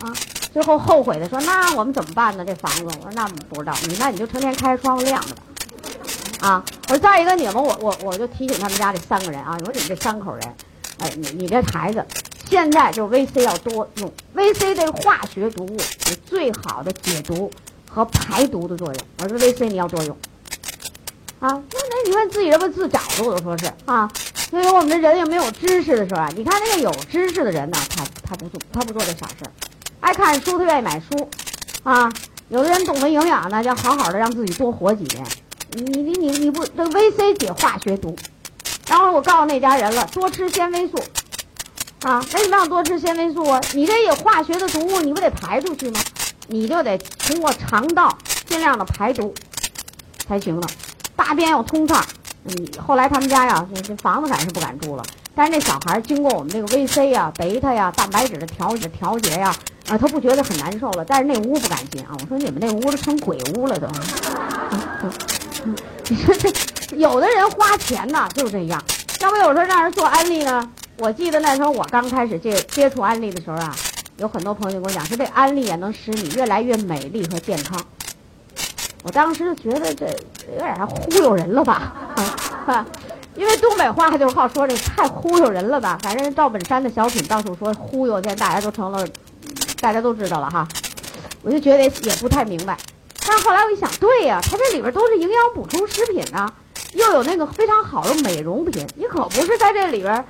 [0.01, 0.13] 啊，
[0.53, 2.45] 最后后悔的说那我们怎么办呢？
[2.45, 5.43] 这房子，我说那不知道，你那你就成天开着窗户晾着吧。
[6.41, 10.55] 啊，我说再一个你们，我我我就提醒他们家这三个人啊，我说你们这三口人，
[10.99, 12.05] 哎，你你这孩子
[12.49, 17.51] 现在就 VC 要多用，VC 这化学毒物有最好的解毒
[17.91, 18.97] 和排毒的作用。
[19.19, 20.17] 我说 VC 你要多用。
[21.41, 24.09] 啊，那那你问自己这不自找的，我都说是啊。
[24.51, 29.51] 所以说我们这人又没有知识的时候啊，你看那个有知识的人呢，他他不做他不做这傻事儿，
[30.01, 31.29] 爱看书他愿意买书，
[31.83, 32.11] 啊，
[32.49, 35.25] 有的人懂得营养呢，要好好的让自己多活几年。
[35.73, 38.17] 你你你你不这 VC 解化学毒，
[38.89, 40.97] 然后我告诉那家人了，多吃纤维素，
[42.03, 43.61] 啊，为什么要多吃纤维素啊？
[43.75, 46.01] 你这有化学的毒物，你不得排出去吗？
[46.47, 49.35] 你就得通过肠道尽量的排毒
[50.27, 50.67] 才行了。
[51.15, 52.03] 大便要通畅，
[52.45, 55.03] 嗯，后来他们家呀，这这房子反正是不敢住了。
[55.39, 59.55] 但是那小孩经过我们这个 VC 呀、贝塔呀、蛋白质的调节调节呀，
[59.89, 61.05] 啊，他不觉得很难受了。
[61.05, 63.87] 但是那屋不敢进啊，我说你们那屋都成鬼屋了都。
[66.09, 66.53] 你说这
[66.97, 68.83] 有的人花钱呐就是这样，
[69.21, 70.69] 要不有时候让人做安利呢？
[70.99, 73.73] 我记得那时候我刚开始接接触安利的时候啊，
[74.17, 77.81] 有很多朋友跟我讲说这安利啊能使你越来越美丽和健康。
[79.05, 80.05] 我当时就觉得这
[80.53, 81.93] 有点忽悠人了吧，
[82.67, 82.85] 啊，
[83.39, 85.97] 因为东北话就是好说这太忽悠人了吧。
[86.03, 89.07] 反正赵本山的小品到处说忽悠，现在大家都成了，
[89.81, 90.67] 大家都知道了哈。
[91.43, 92.77] 我就觉得也不太明白，
[93.25, 96.53] 但是后来我一想，对呀，它这里边都是营养补充食品啊，
[96.95, 100.25] 又有那个非常好的美容品，你可不是在这里边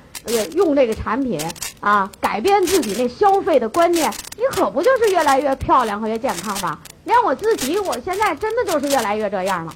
[0.53, 1.41] 用这个产品
[1.79, 6.79] 啊改变自己那消费的观念，你可不就是越来越漂亮和越健康吧？
[7.05, 9.73] 连我自己，我现在真的就是越来越这样了。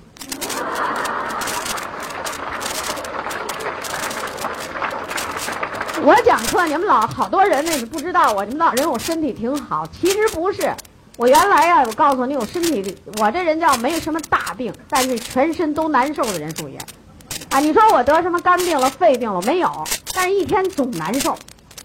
[6.05, 10.75] 我讲课，你们老好多人那是不知道我，你们老认为我身体挺好，其实不是。
[11.15, 16.77] 我原来呀，我告诉你，我身体，我这人叫没什么大病，但是全身都难受的人数也。
[17.49, 19.87] 啊，你说我得什么肝病了、肺病了没有？
[20.13, 21.37] 但是一天总难受，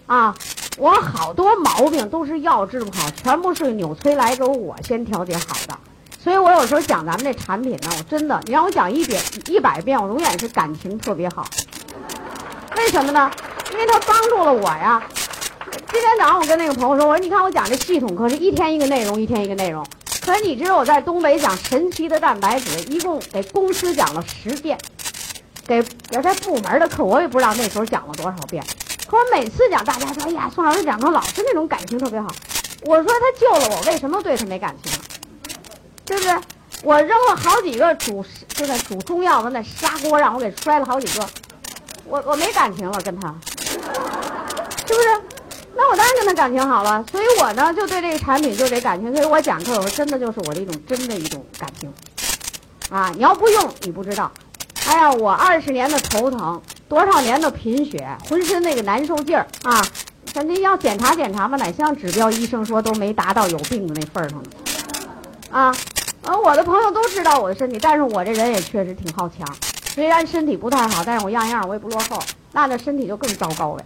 [0.05, 0.35] 啊。
[0.77, 5.77] 我好多毛病都是药治不好，全部是纽崔莱给我先调节好的。
[6.21, 11.45] 所以我有时候讲咱们这产品呢，我真的，你让我讲一遍一百遍，我永远是感情特别好。
[12.77, 13.29] 为什么呢？
[13.79, 15.01] 因为他帮助了我呀。
[15.71, 19.85] 今天早上我跟那个朋友说，我说你看我讲这系统课是一天一个内容，一天一个内容。
[20.21, 24.77] 可是你知道我在东北讲神奇的蛋白质，一共给公司讲了十遍，
[25.65, 28.61] 给给在部门的课我也不知道那时候讲了多少遍。
[29.07, 32.27] 可我每次讲，大家说哎呀，宋老师讲的老是那种感情特别好。
[32.81, 34.91] 我说他救了我，为什么对他没感情？
[36.03, 36.35] 对不对？
[36.83, 41.25] 我扔了好几个煮就在煮中药的那砂锅，让我给摔了好几个，
[42.05, 43.33] 我我没感情了跟他，
[45.91, 51.91] 我当然跟他感情好了，所以我呢就对这个产品就这感情，所以我讲课我说真的就是我的一种真的一种感情，
[52.89, 54.31] 啊，你要不用你不知道，
[54.87, 59.83] 哎呀，我二十年的头疼，多少年的贫血，浑身那个难受劲儿啊，
[60.31, 64.41] 咱这要检查检查吧，哪项指标医生说都没达到有病的那份儿上。
[64.43, 64.49] 呢，
[65.49, 65.75] 啊，
[66.23, 69.47] 而我的朋友都知道我的身体，但是我这人也确实挺好强，
[69.95, 72.21] 虽然身体不太好，但是我样样我也不落后，
[72.51, 73.83] 那这身体就更糟糕了，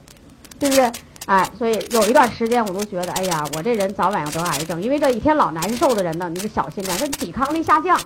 [0.60, 0.92] 对不对？
[1.26, 7.98] 哎，所以有一段时间我都觉得，哎呀，我这人早晚要得癌症，因为这一天老难受的人呢，你得小心点，这抵抗力下降，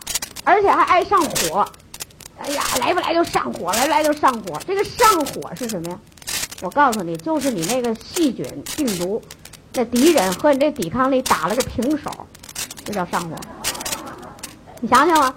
[0.44, 1.68] 而且还爱上火，
[2.40, 4.62] 哎呀，来不来就上火，来不来就上火。
[4.68, 6.00] 这个上火是什么呀？
[6.62, 9.22] 我告诉你，就是你那个细菌、病毒
[9.74, 12.12] 那敌人和你这抵抗力打了个平手，
[12.86, 13.36] 这叫上火。
[14.80, 15.34] 你想想啊，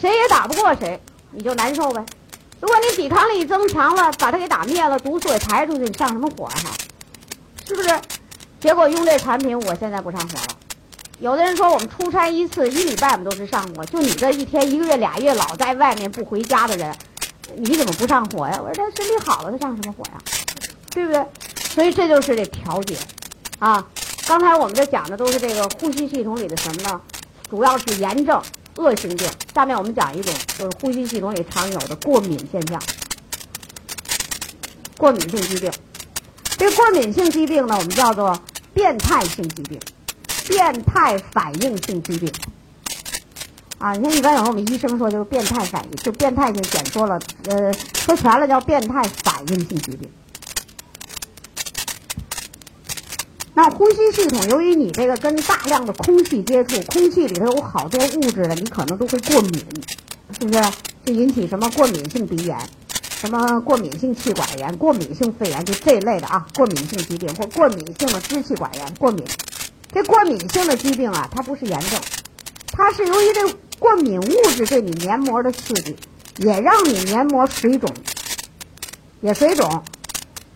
[0.00, 2.04] 谁也打不过谁，你就难受呗。
[2.60, 6.54] 如果你抵抗力增强了，把它给打灭了，毒素也排出去，你上什么火啊？
[7.66, 7.88] 是不是？
[8.60, 10.56] 结果用这产品，我现在不上火了。
[11.18, 13.84] 有的人说我们出差一次一礼拜，我们都是上火。
[13.84, 16.94] 就你这一天、一个月、俩月老在外面不回家的人，
[17.56, 18.60] 你怎么不上火呀？
[18.60, 20.18] 我说他身体好了，他上什么火呀？
[20.90, 21.24] 对不对？
[21.70, 22.96] 所以这就是这调节
[23.58, 23.86] 啊。
[24.26, 27.00] 刚才我们这讲的都是这个呼吸系统里的什么呢？
[27.50, 28.40] 主要是炎症、
[28.76, 29.28] 恶性病。
[29.54, 32.80] 下面我们讲一种，就是呼吸系统里常有的过敏现象，
[34.96, 35.70] 过敏性疾病。
[36.62, 38.40] 这过敏性疾病呢，我们叫做
[38.72, 39.80] 变态性疾病，
[40.46, 42.32] 变态反应性疾病。
[43.78, 50.08] 啊，你看一般有时候我们医生说就是变态反应，就变态性简说了，呃，说全了叫变态反应性疾病。
[53.54, 59.66] 那呼吸系统，由于你这个跟大量的空气接触，空气里头有好多物质的，你可能都会过敏，
[60.38, 60.62] 是不是？
[61.04, 62.56] 就引起什么过敏性鼻炎。
[63.22, 69.24] 什么过敏性气管炎、过敏性肺炎，就这一类的啊，过敏性疾病或过敏性的支气管炎过敏。
[69.92, 72.00] 这过敏性的疾病啊，它不是炎症，
[72.72, 75.96] 它是由于这过敏物质对你黏膜的刺激，
[76.38, 77.88] 也让你黏膜水肿，
[79.20, 79.84] 也水肿，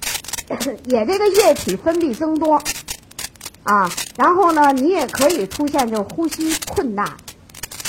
[0.87, 2.61] 也这个液体分泌增多
[3.62, 3.88] 啊。
[4.16, 7.16] 然后呢，你也可以出现就呼吸困难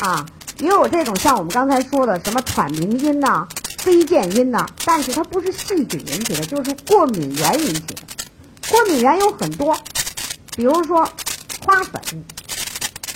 [0.01, 0.23] 啊，
[0.59, 3.47] 也有这种像我们刚才说的什么喘鸣音呐。
[3.77, 8.01] 非见因呢，但是它不是细菌引起的，就是过敏源引起的。
[8.69, 9.77] 过敏源有很多，
[10.55, 11.09] 比如说
[11.65, 12.01] 花粉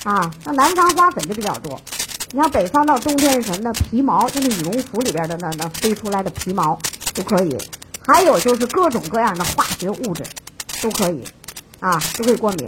[0.03, 1.79] 啊，那南方花粉就比较多。
[2.31, 3.73] 你像北方到冬天是什么呢？
[3.73, 6.79] 皮毛，就是羽绒服里边的那那飞出来的皮毛
[7.13, 7.57] 都可以。
[8.03, 10.23] 还有就是各种各样的化学物质
[10.81, 11.23] 都可以
[11.79, 12.65] 啊，都可以过敏。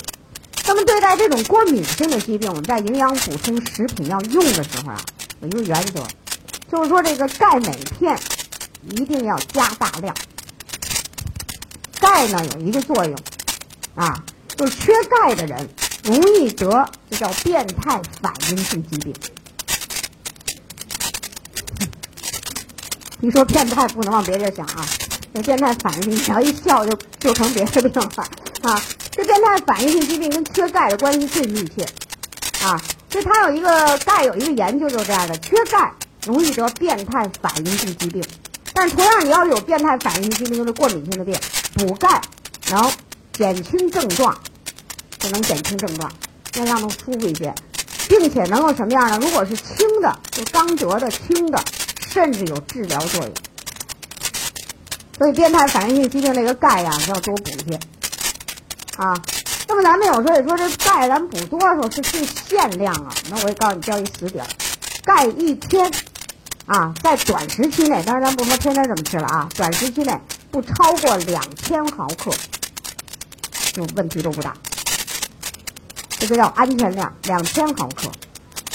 [0.68, 5.00] 那么对待这种过敏性的疾病，我们在营养补充食品要用的时候啊，
[5.42, 6.06] 有一个原则。
[6.72, 8.18] 就是说，这个钙镁片
[8.90, 10.16] 一定要加大量。
[12.00, 13.16] 钙呢有一个作用，
[13.96, 14.24] 啊，
[14.58, 15.70] 就是缺钙的人
[16.04, 19.16] 容易得这叫变态反应性疾病。
[23.22, 24.86] 你说变态不能往别地想啊，
[25.34, 28.28] 这变态反应性，只要一笑就就成别的病了
[28.64, 28.82] 啊。
[29.12, 31.86] 这变态反应性疾病跟缺钙的关系最密切
[32.66, 32.82] 啊。
[33.10, 35.94] 所以它有一个钙有一个研究就是这样的，缺钙。
[36.26, 38.24] 容易得变态反应性疾病，
[38.74, 41.38] 但同样你要是有变态反应性疾病，就是过敏性的病，
[41.76, 42.22] 补钙
[42.70, 42.92] 能
[43.34, 44.38] 减轻症状，
[45.20, 46.12] 就能减轻症状，
[46.54, 47.54] 让让能舒服一些，
[48.08, 49.20] 并且能够什么样呢？
[49.22, 51.62] 如果是轻的，就刚得的轻的，
[52.10, 53.34] 甚至有治疗作用。
[55.18, 57.80] 所以变态反应性疾病那个钙呀，要多补一些
[58.98, 59.14] 啊。
[59.68, 63.14] 那么咱们有时候也说这钙咱补多少是是限量啊？
[63.30, 64.48] 那我也告诉你，叫一死底儿，
[65.04, 65.92] 钙一天。
[66.66, 70.18] 啊，在短时期内，当然咱不说天天这么吃了啊，短时期内
[70.50, 72.32] 不超过两千毫克，
[73.74, 74.54] 就问题都不大。
[76.20, 78.10] 这个叫安全量，两千毫克。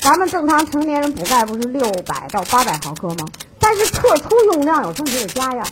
[0.03, 3.27] 咱们正常成年人补钙不是六百到八百毫克吗？
[3.59, 5.65] 但是特殊用量有时候你得加呀，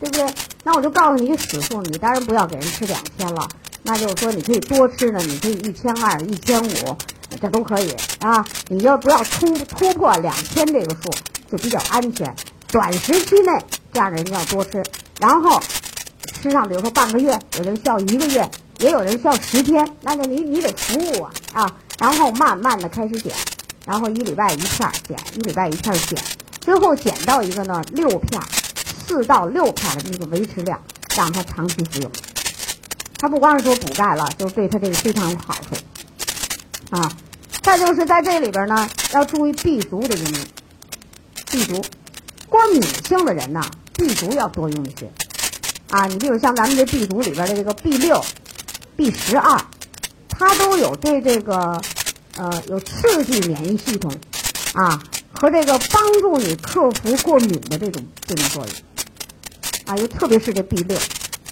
[0.00, 0.26] 对不对？
[0.64, 3.48] 那我就告诉你一个死数，你当然不要给人吃两千了，
[3.84, 6.96] 那就是说你可以多吃呢，你可以一千二、一千五，
[7.40, 8.44] 这都可以啊。
[8.68, 11.10] 你就不要突突破两千这个数。
[11.52, 12.34] 就比较安全，
[12.68, 13.52] 短时期内
[13.92, 14.82] 这样的人要多吃，
[15.20, 15.60] 然后
[16.40, 23.30] 吃上比如说半个月，有人需要一个月，也有人需要十天，那就你你得服务啊啊，然后慢慢的开始减，
[23.84, 26.18] 然后一礼拜一片儿减，一礼拜一片儿减，
[26.58, 28.48] 最后减到一个呢六片儿，
[29.06, 30.80] 四到六片儿的这个维持量，
[31.14, 32.10] 让他长期服用。
[33.18, 35.76] 它不光是说补钙了，就对它这个非常有好处
[36.96, 37.12] 啊。
[37.60, 40.40] 再就是在这里边呢，要注意 B 族的应用。
[41.52, 41.84] B 族，
[42.48, 43.60] 过敏性的人呐
[43.92, 45.12] ，B 族要多用一些
[45.90, 46.06] 啊。
[46.06, 48.24] 你比如像咱们这 B 族里边的这个 B 六、
[48.96, 49.60] B 十二，
[50.30, 51.78] 它都有对这个
[52.38, 54.10] 呃有刺激免疫系统
[54.72, 58.74] 啊和这个帮助你克服过敏的这种这种作用
[59.84, 59.96] 啊。
[59.98, 60.98] 又特别是这 B 六。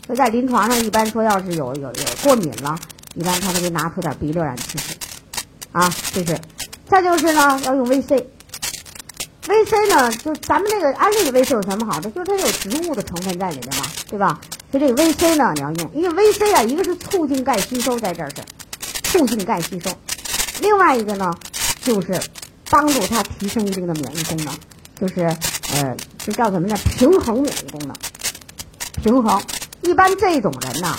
[0.06, 2.78] 所以在临床上，一般说要是有有有过敏了，
[3.14, 4.96] 一般他都给拿出点 B 六让你吃吃，
[5.72, 6.40] 啊，这是。
[6.88, 8.24] 再就是呢，要用 VC。
[9.46, 12.10] VC 呢，就咱们这个安利的 VC 有什么好的？
[12.10, 14.38] 就是它有植物的成分在里面嘛，对吧？
[14.70, 18.42] 所以这个 VC 呢，你要用，因为 VC 啊，一个是促进钙吸收，在这儿是
[19.02, 19.90] 促进钙吸收；
[20.60, 21.32] 另外一个呢，
[21.82, 22.20] 就是
[22.70, 24.54] 帮助它提升一定的免疫功能，
[25.00, 25.22] 就是
[25.74, 26.76] 呃，这叫什么呢？
[26.96, 27.96] 平衡免疫功能，
[29.02, 29.42] 平衡。
[29.82, 30.96] 一般这种人呢，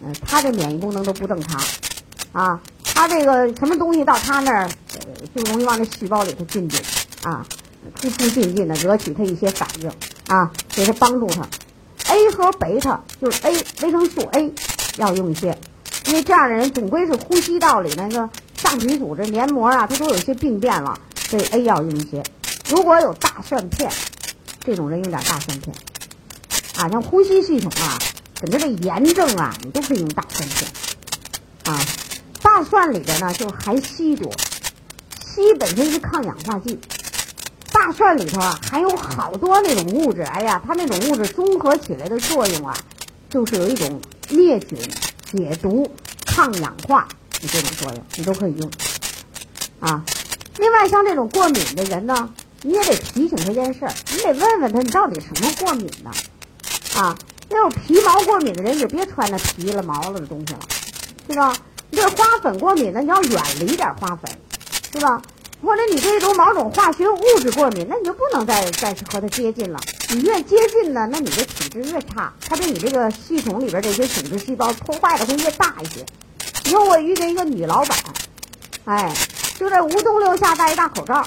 [0.00, 1.60] 嗯，他的免疫功能都不正常，
[2.32, 4.70] 啊，他这个什么东西到他那儿，
[5.34, 6.80] 就容易往那细胞里头进去，
[7.24, 7.44] 啊，
[7.94, 9.90] 突突进进的，惹起他一些反应，
[10.26, 11.46] 啊，给他帮助他。
[12.08, 14.52] A 和贝塔就是 A 维生素 A
[14.96, 15.58] 要用一些，
[16.06, 22.22] 因为这样的人总归是呼吸道里那个上皮组织黏膜啊，它都有些病变了，所以 A 要用一些。
[22.68, 23.90] 如果有大蒜片，
[24.64, 25.74] 这种人用点大蒜片。
[26.76, 27.98] 啊，像呼吸系统啊，
[28.34, 30.70] 整个这炎症啊，你都可以用大蒜片。
[31.64, 31.80] 啊，
[32.42, 34.30] 大蒜里边呢就含硒多，
[35.24, 36.78] 硒本身是抗氧化剂，
[37.78, 40.22] 大蒜里头啊含有好多那种物质。
[40.22, 42.74] 哎呀，它那种物质综合起来的作用啊，
[43.28, 44.00] 就是有一种
[44.30, 44.78] 灭菌、
[45.30, 45.88] 解毒、
[46.24, 47.06] 抗氧化
[47.40, 48.70] 的这种作用，你都可以用。
[49.78, 50.02] 啊，
[50.56, 52.30] 另外像这种过敏的人呢，
[52.62, 56.10] 你也得提醒他一件事儿，你得问问他，你到底什么过敏呢？
[56.96, 57.14] 啊，
[57.50, 60.60] 那种皮毛过敏的人就别穿那皮了毛了的东西了，
[61.28, 61.54] 对吧？
[61.90, 64.30] 你对花粉过敏的，你要远离点花粉，
[64.90, 65.20] 是吧？
[65.62, 69.80] 或者你对一种某种化学物质过敏，那你就不能再再去和它接近了。
[70.10, 76.04] 你越接近呢，那你的体质越差，它对你这个系统里边这些组织细胞破坏的会越大一些。
[76.70, 77.98] 以后我遇见一个女老板，
[78.84, 79.14] 哎，
[79.58, 81.26] 就在无冬六下戴一大口罩，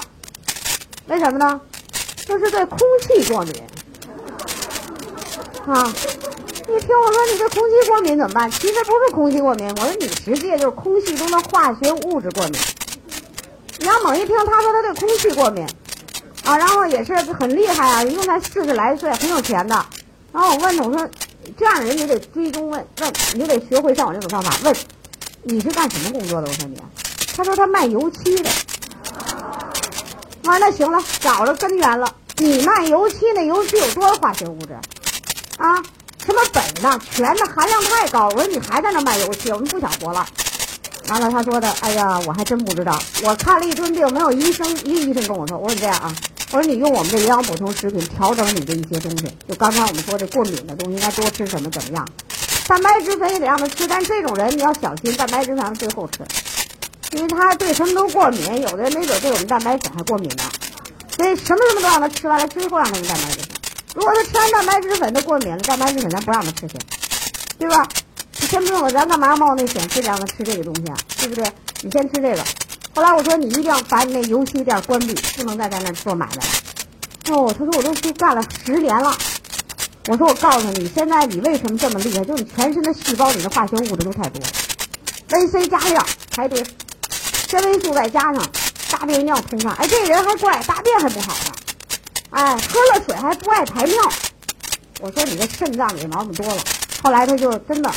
[1.08, 1.60] 为什么呢？
[2.26, 3.54] 就是对空气过敏。
[5.66, 5.92] 啊，
[6.68, 8.50] 你听我说，你这空气过敏怎么办？
[8.50, 12.58] 其实不是空气过敏，我说你实际就是空气中的化学物质过敏。
[13.80, 15.66] 你要猛一听，他说他对空气过敏，
[16.44, 19.74] 啊，然后也是很厉害啊，一共才四十来岁，很有钱的。
[20.32, 21.08] 然后我问他，我说
[21.58, 24.76] 这样的人你得追踪问问，你得学会像我这种方法问，
[25.44, 26.48] 你是干什么工作的？
[26.48, 26.78] 我说你，
[27.34, 28.50] 他说他卖油漆的。
[30.44, 32.14] 啊，那行了，找着根源了。
[32.36, 34.74] 你卖油漆，那油漆有多少化学物质？
[35.56, 35.82] 啊，
[36.24, 38.26] 什么苯呢、醛的含量太高。
[38.28, 40.26] 我说你还在那卖油漆，我们不想活了。
[41.10, 42.98] 完了，他说的，哎呀，我还真不知道。
[43.24, 46.14] 我看了一顿病，没有医生，一个医生跟我说，我说你这样啊，
[46.52, 49.28] 我说你用我们这营养补充食品调整你的一些东西。
[49.48, 52.08] 就刚才我们说的过敏的东西，应该多吃什么怎么样？
[52.68, 56.20] 蛋白质粉也得让他吃，但这种人你要小心，蛋白质粉最后吃，
[57.12, 60.44] 因为他对什么都过敏，有的人没准对我们蛋白粉还过敏呢。
[61.16, 63.48] 所以什么什么都让他吃完了最后让他用蛋白质粉。
[63.94, 66.78] 如果他吃完蛋白质粉都过敏了，蛋白质粉咱不让他吃去，
[67.58, 67.86] 对吧？
[68.50, 70.96] 先不用了，咱干嘛冒那险非得让他吃这个东西啊？
[71.20, 71.44] 对不对？
[71.82, 72.44] 你先吃这个。
[72.92, 76.42] 后来我说你一定要把你那油漆店关闭，不能再在那做买卖了。
[77.30, 79.16] 哦，他说我都去干了十年了。
[80.08, 82.24] 我说我告诉你，现在你为什么这么厉害？
[82.24, 84.42] 就是你全身的细胞里的化学物质都太多
[85.28, 86.64] ，VC 加量排队，
[87.48, 88.44] 纤维素再加上，
[88.90, 89.72] 大便尿通畅。
[89.78, 91.52] 哎，这人还怪，大便还不好呢。
[92.30, 93.94] 哎，喝了水还不爱排尿，
[95.00, 96.60] 我说你这肾脏里毛病多了。
[97.04, 97.90] 后来他就真的，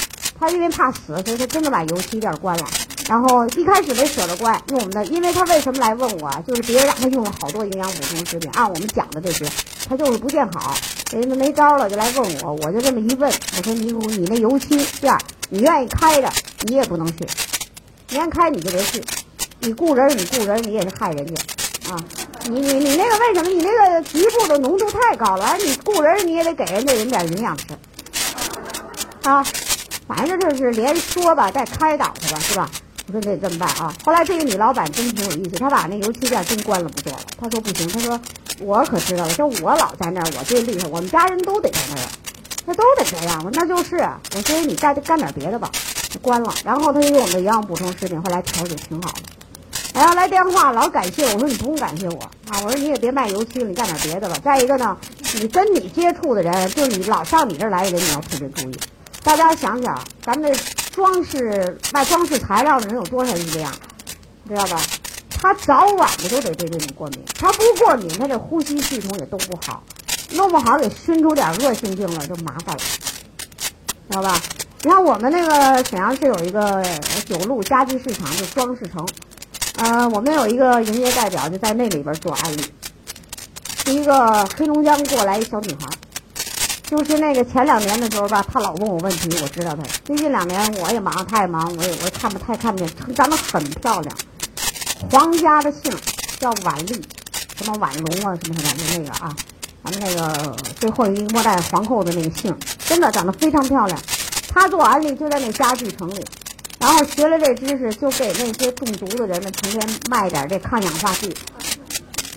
[0.43, 2.65] 他因为怕死，所以他真的把油漆店关了。
[3.07, 6.31] 然后一开始没舍得关，用我们的，因为他为什么来问我？
[6.47, 9.45] 就是别人让他用了好多营养补充食品，按我们讲的这些，
[9.89, 10.73] 他就是不见好，
[11.11, 12.53] 人家没招了就来问我。
[12.63, 15.17] 我就这么一问，我说你你那油漆店，
[15.49, 16.31] 你愿意开着，
[16.61, 17.25] 你也不能去；
[18.09, 19.03] 你愿开你就别去。
[19.59, 21.41] 你雇人你雇人，你也是害人家
[21.91, 22.03] 啊。
[22.49, 23.49] 你你你那个为什么？
[23.49, 27.67] 你那个局部的浓度太高了，你雇人你也得给人家人点营养吃，
[29.23, 29.45] 啊，
[30.07, 32.69] 反正就是连说吧带开导他吧，是吧？
[33.07, 33.93] 我说得这么办啊。
[34.05, 37.19] 后来这个女老板真挺有意思，她把那油漆店真关了不做了。
[37.39, 38.19] 她说不行，她说
[38.59, 42.07] 我可知道了，说我老在那儿，我最厉害，我们家人都得在那儿。
[42.65, 43.97] 那都得这样，我说那就是
[44.35, 45.69] 我说你干干点别的吧，
[46.21, 46.53] 关了。
[46.63, 49.21] 然后她就用我们的营养补充食品，后来调节挺好的。
[49.93, 54.37] 然后来电话老感谢我，说你不用感谢我啊，我说你也别卖油漆了，你干点别的吧。
[54.43, 54.97] 再一个呢，
[55.33, 58.79] 你跟你接触的人，就是你老上你这儿来的人，你要特别注意。
[59.23, 60.59] 大家想想，咱们这
[60.91, 63.71] 装饰卖装饰材料的人有多少是这样，
[64.47, 64.81] 知道吧？
[65.29, 69.83] 他早晚的都得对这种过敏，他不过敏，他这呼吸系统也都不好，
[70.31, 72.81] 弄不好给熏出点恶性病了就麻烦了，
[74.09, 74.39] 知道吧？
[74.81, 76.83] 你看我们那个沈阳市有一个
[77.25, 79.07] 九路家居市场，就装饰城，
[79.77, 82.63] 呃，我们有一个营业代表就在那里边做案例，
[83.85, 85.87] 是一个黑龙江过来一小女孩，
[86.89, 89.83] 就是那个前两年的时候吧，她老问我问题，我知道她。
[90.03, 94.15] 最近两年我也忙，他也忙，我也我看不太看不见，长得很漂亮。
[95.09, 95.91] 皇家的姓
[96.39, 97.01] 叫婉丽，
[97.57, 99.35] 什么婉容啊，什么什么就那个啊，
[99.83, 102.55] 咱们那个最后一个末代皇后的那个姓，
[102.85, 103.99] 真的长得非常漂亮。
[104.49, 106.23] 她做安利就在那家具城里，
[106.79, 111.35] 然后学了这知识，就给那些中毒的人们成天卖点这抗氧化剂。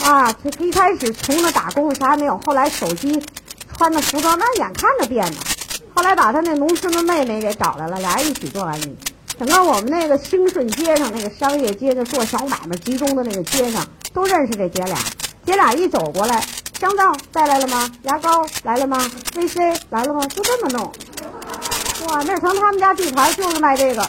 [0.03, 3.20] 啊，这一开始穷的打工啥也没有，后来手机
[3.77, 5.37] 穿的服装那眼看着变的，
[5.95, 8.97] 后来把他那农村的妹妹给找来了，俩人一起做安利。
[9.39, 14.97] 整个我们那个兴顺街上那个商业街，就做小买卖集中的那个街上，都认识这姐俩。
[15.45, 16.43] 姐俩一走过来，
[16.81, 17.91] 香皂带来了吗？
[18.05, 18.99] 牙膏来了吗
[19.35, 20.27] ？VC 来了吗？
[20.27, 20.91] 就这么弄。
[22.09, 24.03] 哇，那成他们家地盘就是卖这个，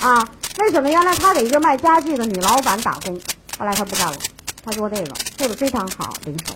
[0.00, 0.28] 啊，
[0.58, 0.90] 为什么？
[0.90, 3.14] 原来他给一个卖家具的女老板打工，
[3.58, 4.18] 后来他不干了，
[4.64, 6.52] 他做这个做的非常好，零售。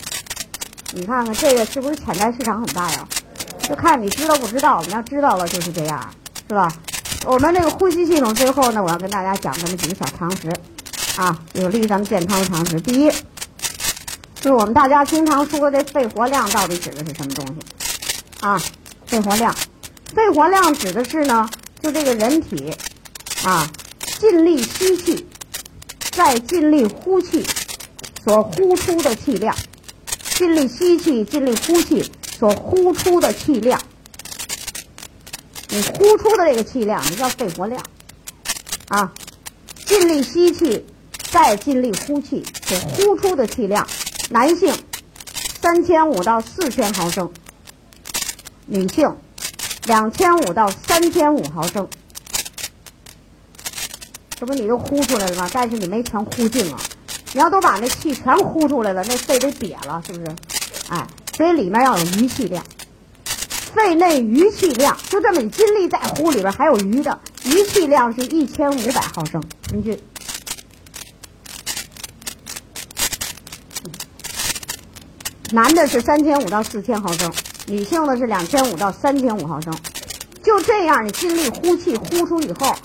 [0.95, 3.09] 你看看这个是不是潜在市场很大呀？
[3.62, 4.82] 就看你知道不知道。
[4.86, 6.12] 你要知道了就是这样，
[6.49, 6.70] 是吧？
[7.24, 10.53] 我们这个呼吸系统，最后呢，我要跟大家讲这么几个小常识，
[11.16, 12.80] 啊，有利于咱们健康的常识。
[12.80, 13.11] 第一，
[14.34, 17.55] 就是我们大家经常说的肺活量到底指的是什么东西？
[18.40, 18.61] 啊，
[19.07, 19.55] 肺活量，
[20.14, 21.49] 肺活量指的是呢，
[21.80, 22.74] 就这个人体，
[23.45, 23.70] 啊，
[24.18, 25.26] 尽力吸气，
[26.11, 27.47] 再尽力呼气，
[28.24, 29.55] 所呼出的气量，
[30.34, 33.80] 尽力吸气，尽力呼气所呼出的气量。
[35.68, 37.82] 你呼出的这个气量，你叫肺活量，
[38.88, 39.12] 啊，
[39.86, 40.84] 尽力吸气，
[41.30, 43.86] 再尽力呼气，所呼出的气量，
[44.30, 44.74] 男性
[45.60, 47.32] 三千五到四千毫升，
[48.66, 49.16] 女性
[49.84, 51.88] 两千五到三千五毫升，
[54.38, 55.48] 这不你都呼出来了吗？
[55.52, 56.78] 但是你没全呼尽啊！
[57.32, 60.36] 你要都把那气全呼出来了，那肺得瘪了，是不是？
[60.88, 61.06] 哎，
[61.36, 62.64] 所以里面要有余气量。
[63.74, 69.42] 肺内余气量就这么，你尽力再呼，里边还有余的，余气量是一千五百毫升。
[69.70, 69.98] 根据
[75.52, 77.32] 男的是三千五到四千毫升，
[77.66, 79.74] 女性的是两千五到三千五毫升。
[80.42, 82.76] 就这样，你尽力呼气，呼出以后，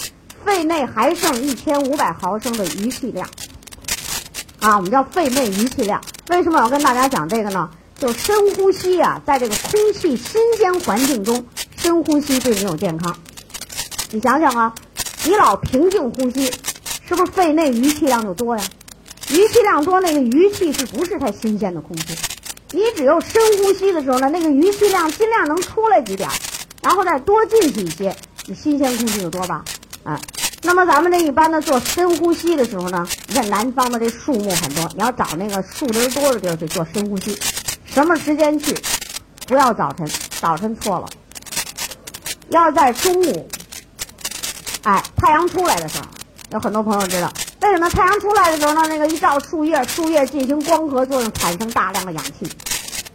[0.46, 3.30] 肺内还剩一千五百毫升的余气量。
[4.60, 6.02] 啊，我们叫肺内余气量。
[6.30, 7.70] 为什么我要跟大家讲这个呢？
[8.00, 11.46] 就深呼吸啊，在这个空气新鲜环境中
[11.78, 13.16] 深呼吸对你有健康。
[14.12, 14.74] 你想想啊，
[15.26, 16.52] 你老平静呼吸，
[17.08, 18.64] 是不是肺内余气量就多呀？
[19.30, 22.16] 余气量多，那个余气是不是太新鲜的空气？
[22.72, 26.30] 你只有深呼吸的时候呢，那个余气量尽量能出来几点，
[26.82, 29.64] 然后再多进去一些，你新鲜空气就多吧？
[30.04, 30.20] 啊，
[30.64, 37.38] 那么咱们这一般的做深呼吸的时候呢，你看南方的这树木很多，你要找那个树林多的地儿去做深呼吸。
[37.86, 38.76] 什么时间去？
[39.48, 40.10] 不要早晨，
[40.42, 41.08] 早晨错了。
[42.50, 43.50] 要在中午，
[44.84, 46.06] 哎，太阳出来的时候，
[46.52, 47.32] 有很多朋友知道
[47.62, 48.82] 为什么太阳出来的时候呢？
[48.88, 52.50] 那个一照树叶，树叶进行光合作用，产生大量的氧气。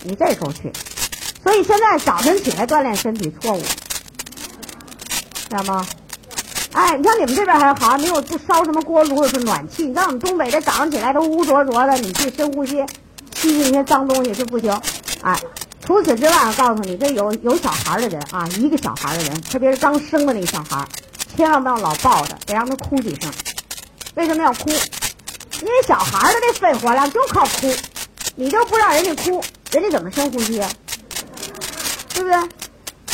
[0.05, 0.73] 你这时候去，
[1.43, 3.63] 所以现在早晨起来锻炼身体错误，
[5.49, 5.87] 知道吗？
[6.73, 9.87] 哎，你像你们这边还好，没有不烧什么锅炉，是暖气。
[9.87, 12.85] 你看我们东北这早上起来都污浊浊的，你去深呼吸。
[13.35, 14.71] 吸进那些脏东西是不行，
[15.23, 15.37] 哎，
[15.85, 20.87] 除此之外，我告诉你，这有有小孩的人啊，一个小孩的人，特别是刚生的那个小孩，
[21.35, 23.33] 千万不要老抱着，得让他哭几声。
[24.15, 24.71] 为什么要哭？
[24.71, 27.73] 因为小孩的这肺活量就靠哭，
[28.37, 29.43] 你就不让人家哭，
[29.73, 30.71] 人家怎么深呼吸啊？
[32.15, 32.37] 对不对？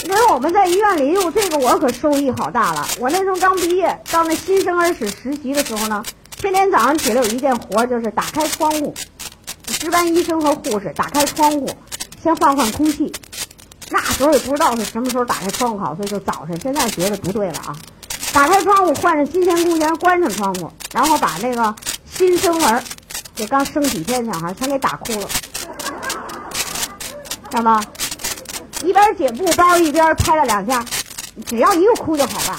[0.04, 2.86] 因为我们在医院里用这个，我可收益好大了。
[2.98, 6.02] 我那时候刚毕业，到那新生儿室实习的时候呢，
[6.36, 8.94] 天天早上起来有一件活，就是打开窗户。
[9.66, 11.68] 值班医生和护士打开窗户，
[12.22, 13.12] 先换换空气。
[13.90, 16.58] 那时候也不知道是什么时候打开窗户好，所以就早晨。
[16.60, 17.76] 现在觉得不对了啊！
[18.32, 21.74] 打开窗户换上新鲜空气，关上窗户，然后把那个
[22.10, 22.82] 新生儿，
[23.34, 25.28] 这刚生几天小孩全给打哭了，
[27.50, 27.82] 知道吗？
[28.84, 30.84] 一边解布包一边拍了两下，
[31.46, 32.58] 只要一个哭就好办，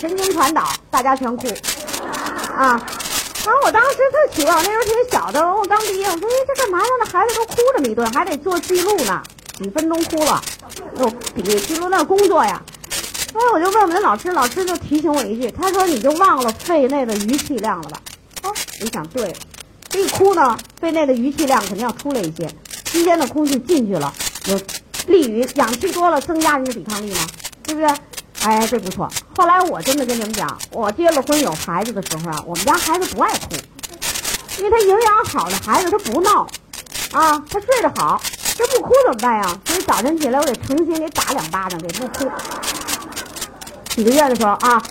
[0.00, 1.48] 神经传导，大家全哭
[2.56, 2.80] 啊。
[3.46, 6.84] 然后我当时特奇怪，那时候挺小的，我刚毕业，我说哎这干嘛呢？
[7.00, 9.22] 那孩子都哭这么一顿，还得做记录呢，
[9.58, 10.42] 几分钟哭了，
[10.98, 12.62] 又笔记录那工作呀。
[13.32, 18.00] 所以，我就问我们的老师，老师就提醒我一句，他说你就忘了肺内的余气量了吧？
[18.44, 19.34] 哦，我想对，
[19.90, 22.48] 这一哭呢，肺内的余气量肯定要出来一些，
[22.86, 24.14] 新鲜的空气进去了，
[24.46, 24.58] 有
[25.06, 27.26] 利于氧气多了增加人的抵抗力吗，
[27.62, 27.88] 对不对？
[28.42, 29.08] 哎，这不错。
[29.36, 33.56] 后来我真的跟你们讲，我结了婚有孩子的时候啊，我们家孩子不爱哭，
[34.58, 36.46] 因为他营养好的孩子他不闹，
[37.12, 38.20] 啊，他睡得好，
[38.56, 39.58] 这不哭怎么办呀？
[39.64, 42.30] 所以早晨起来我得诚心给打两巴掌，给不哭。
[43.88, 44.82] 几个月的时候啊，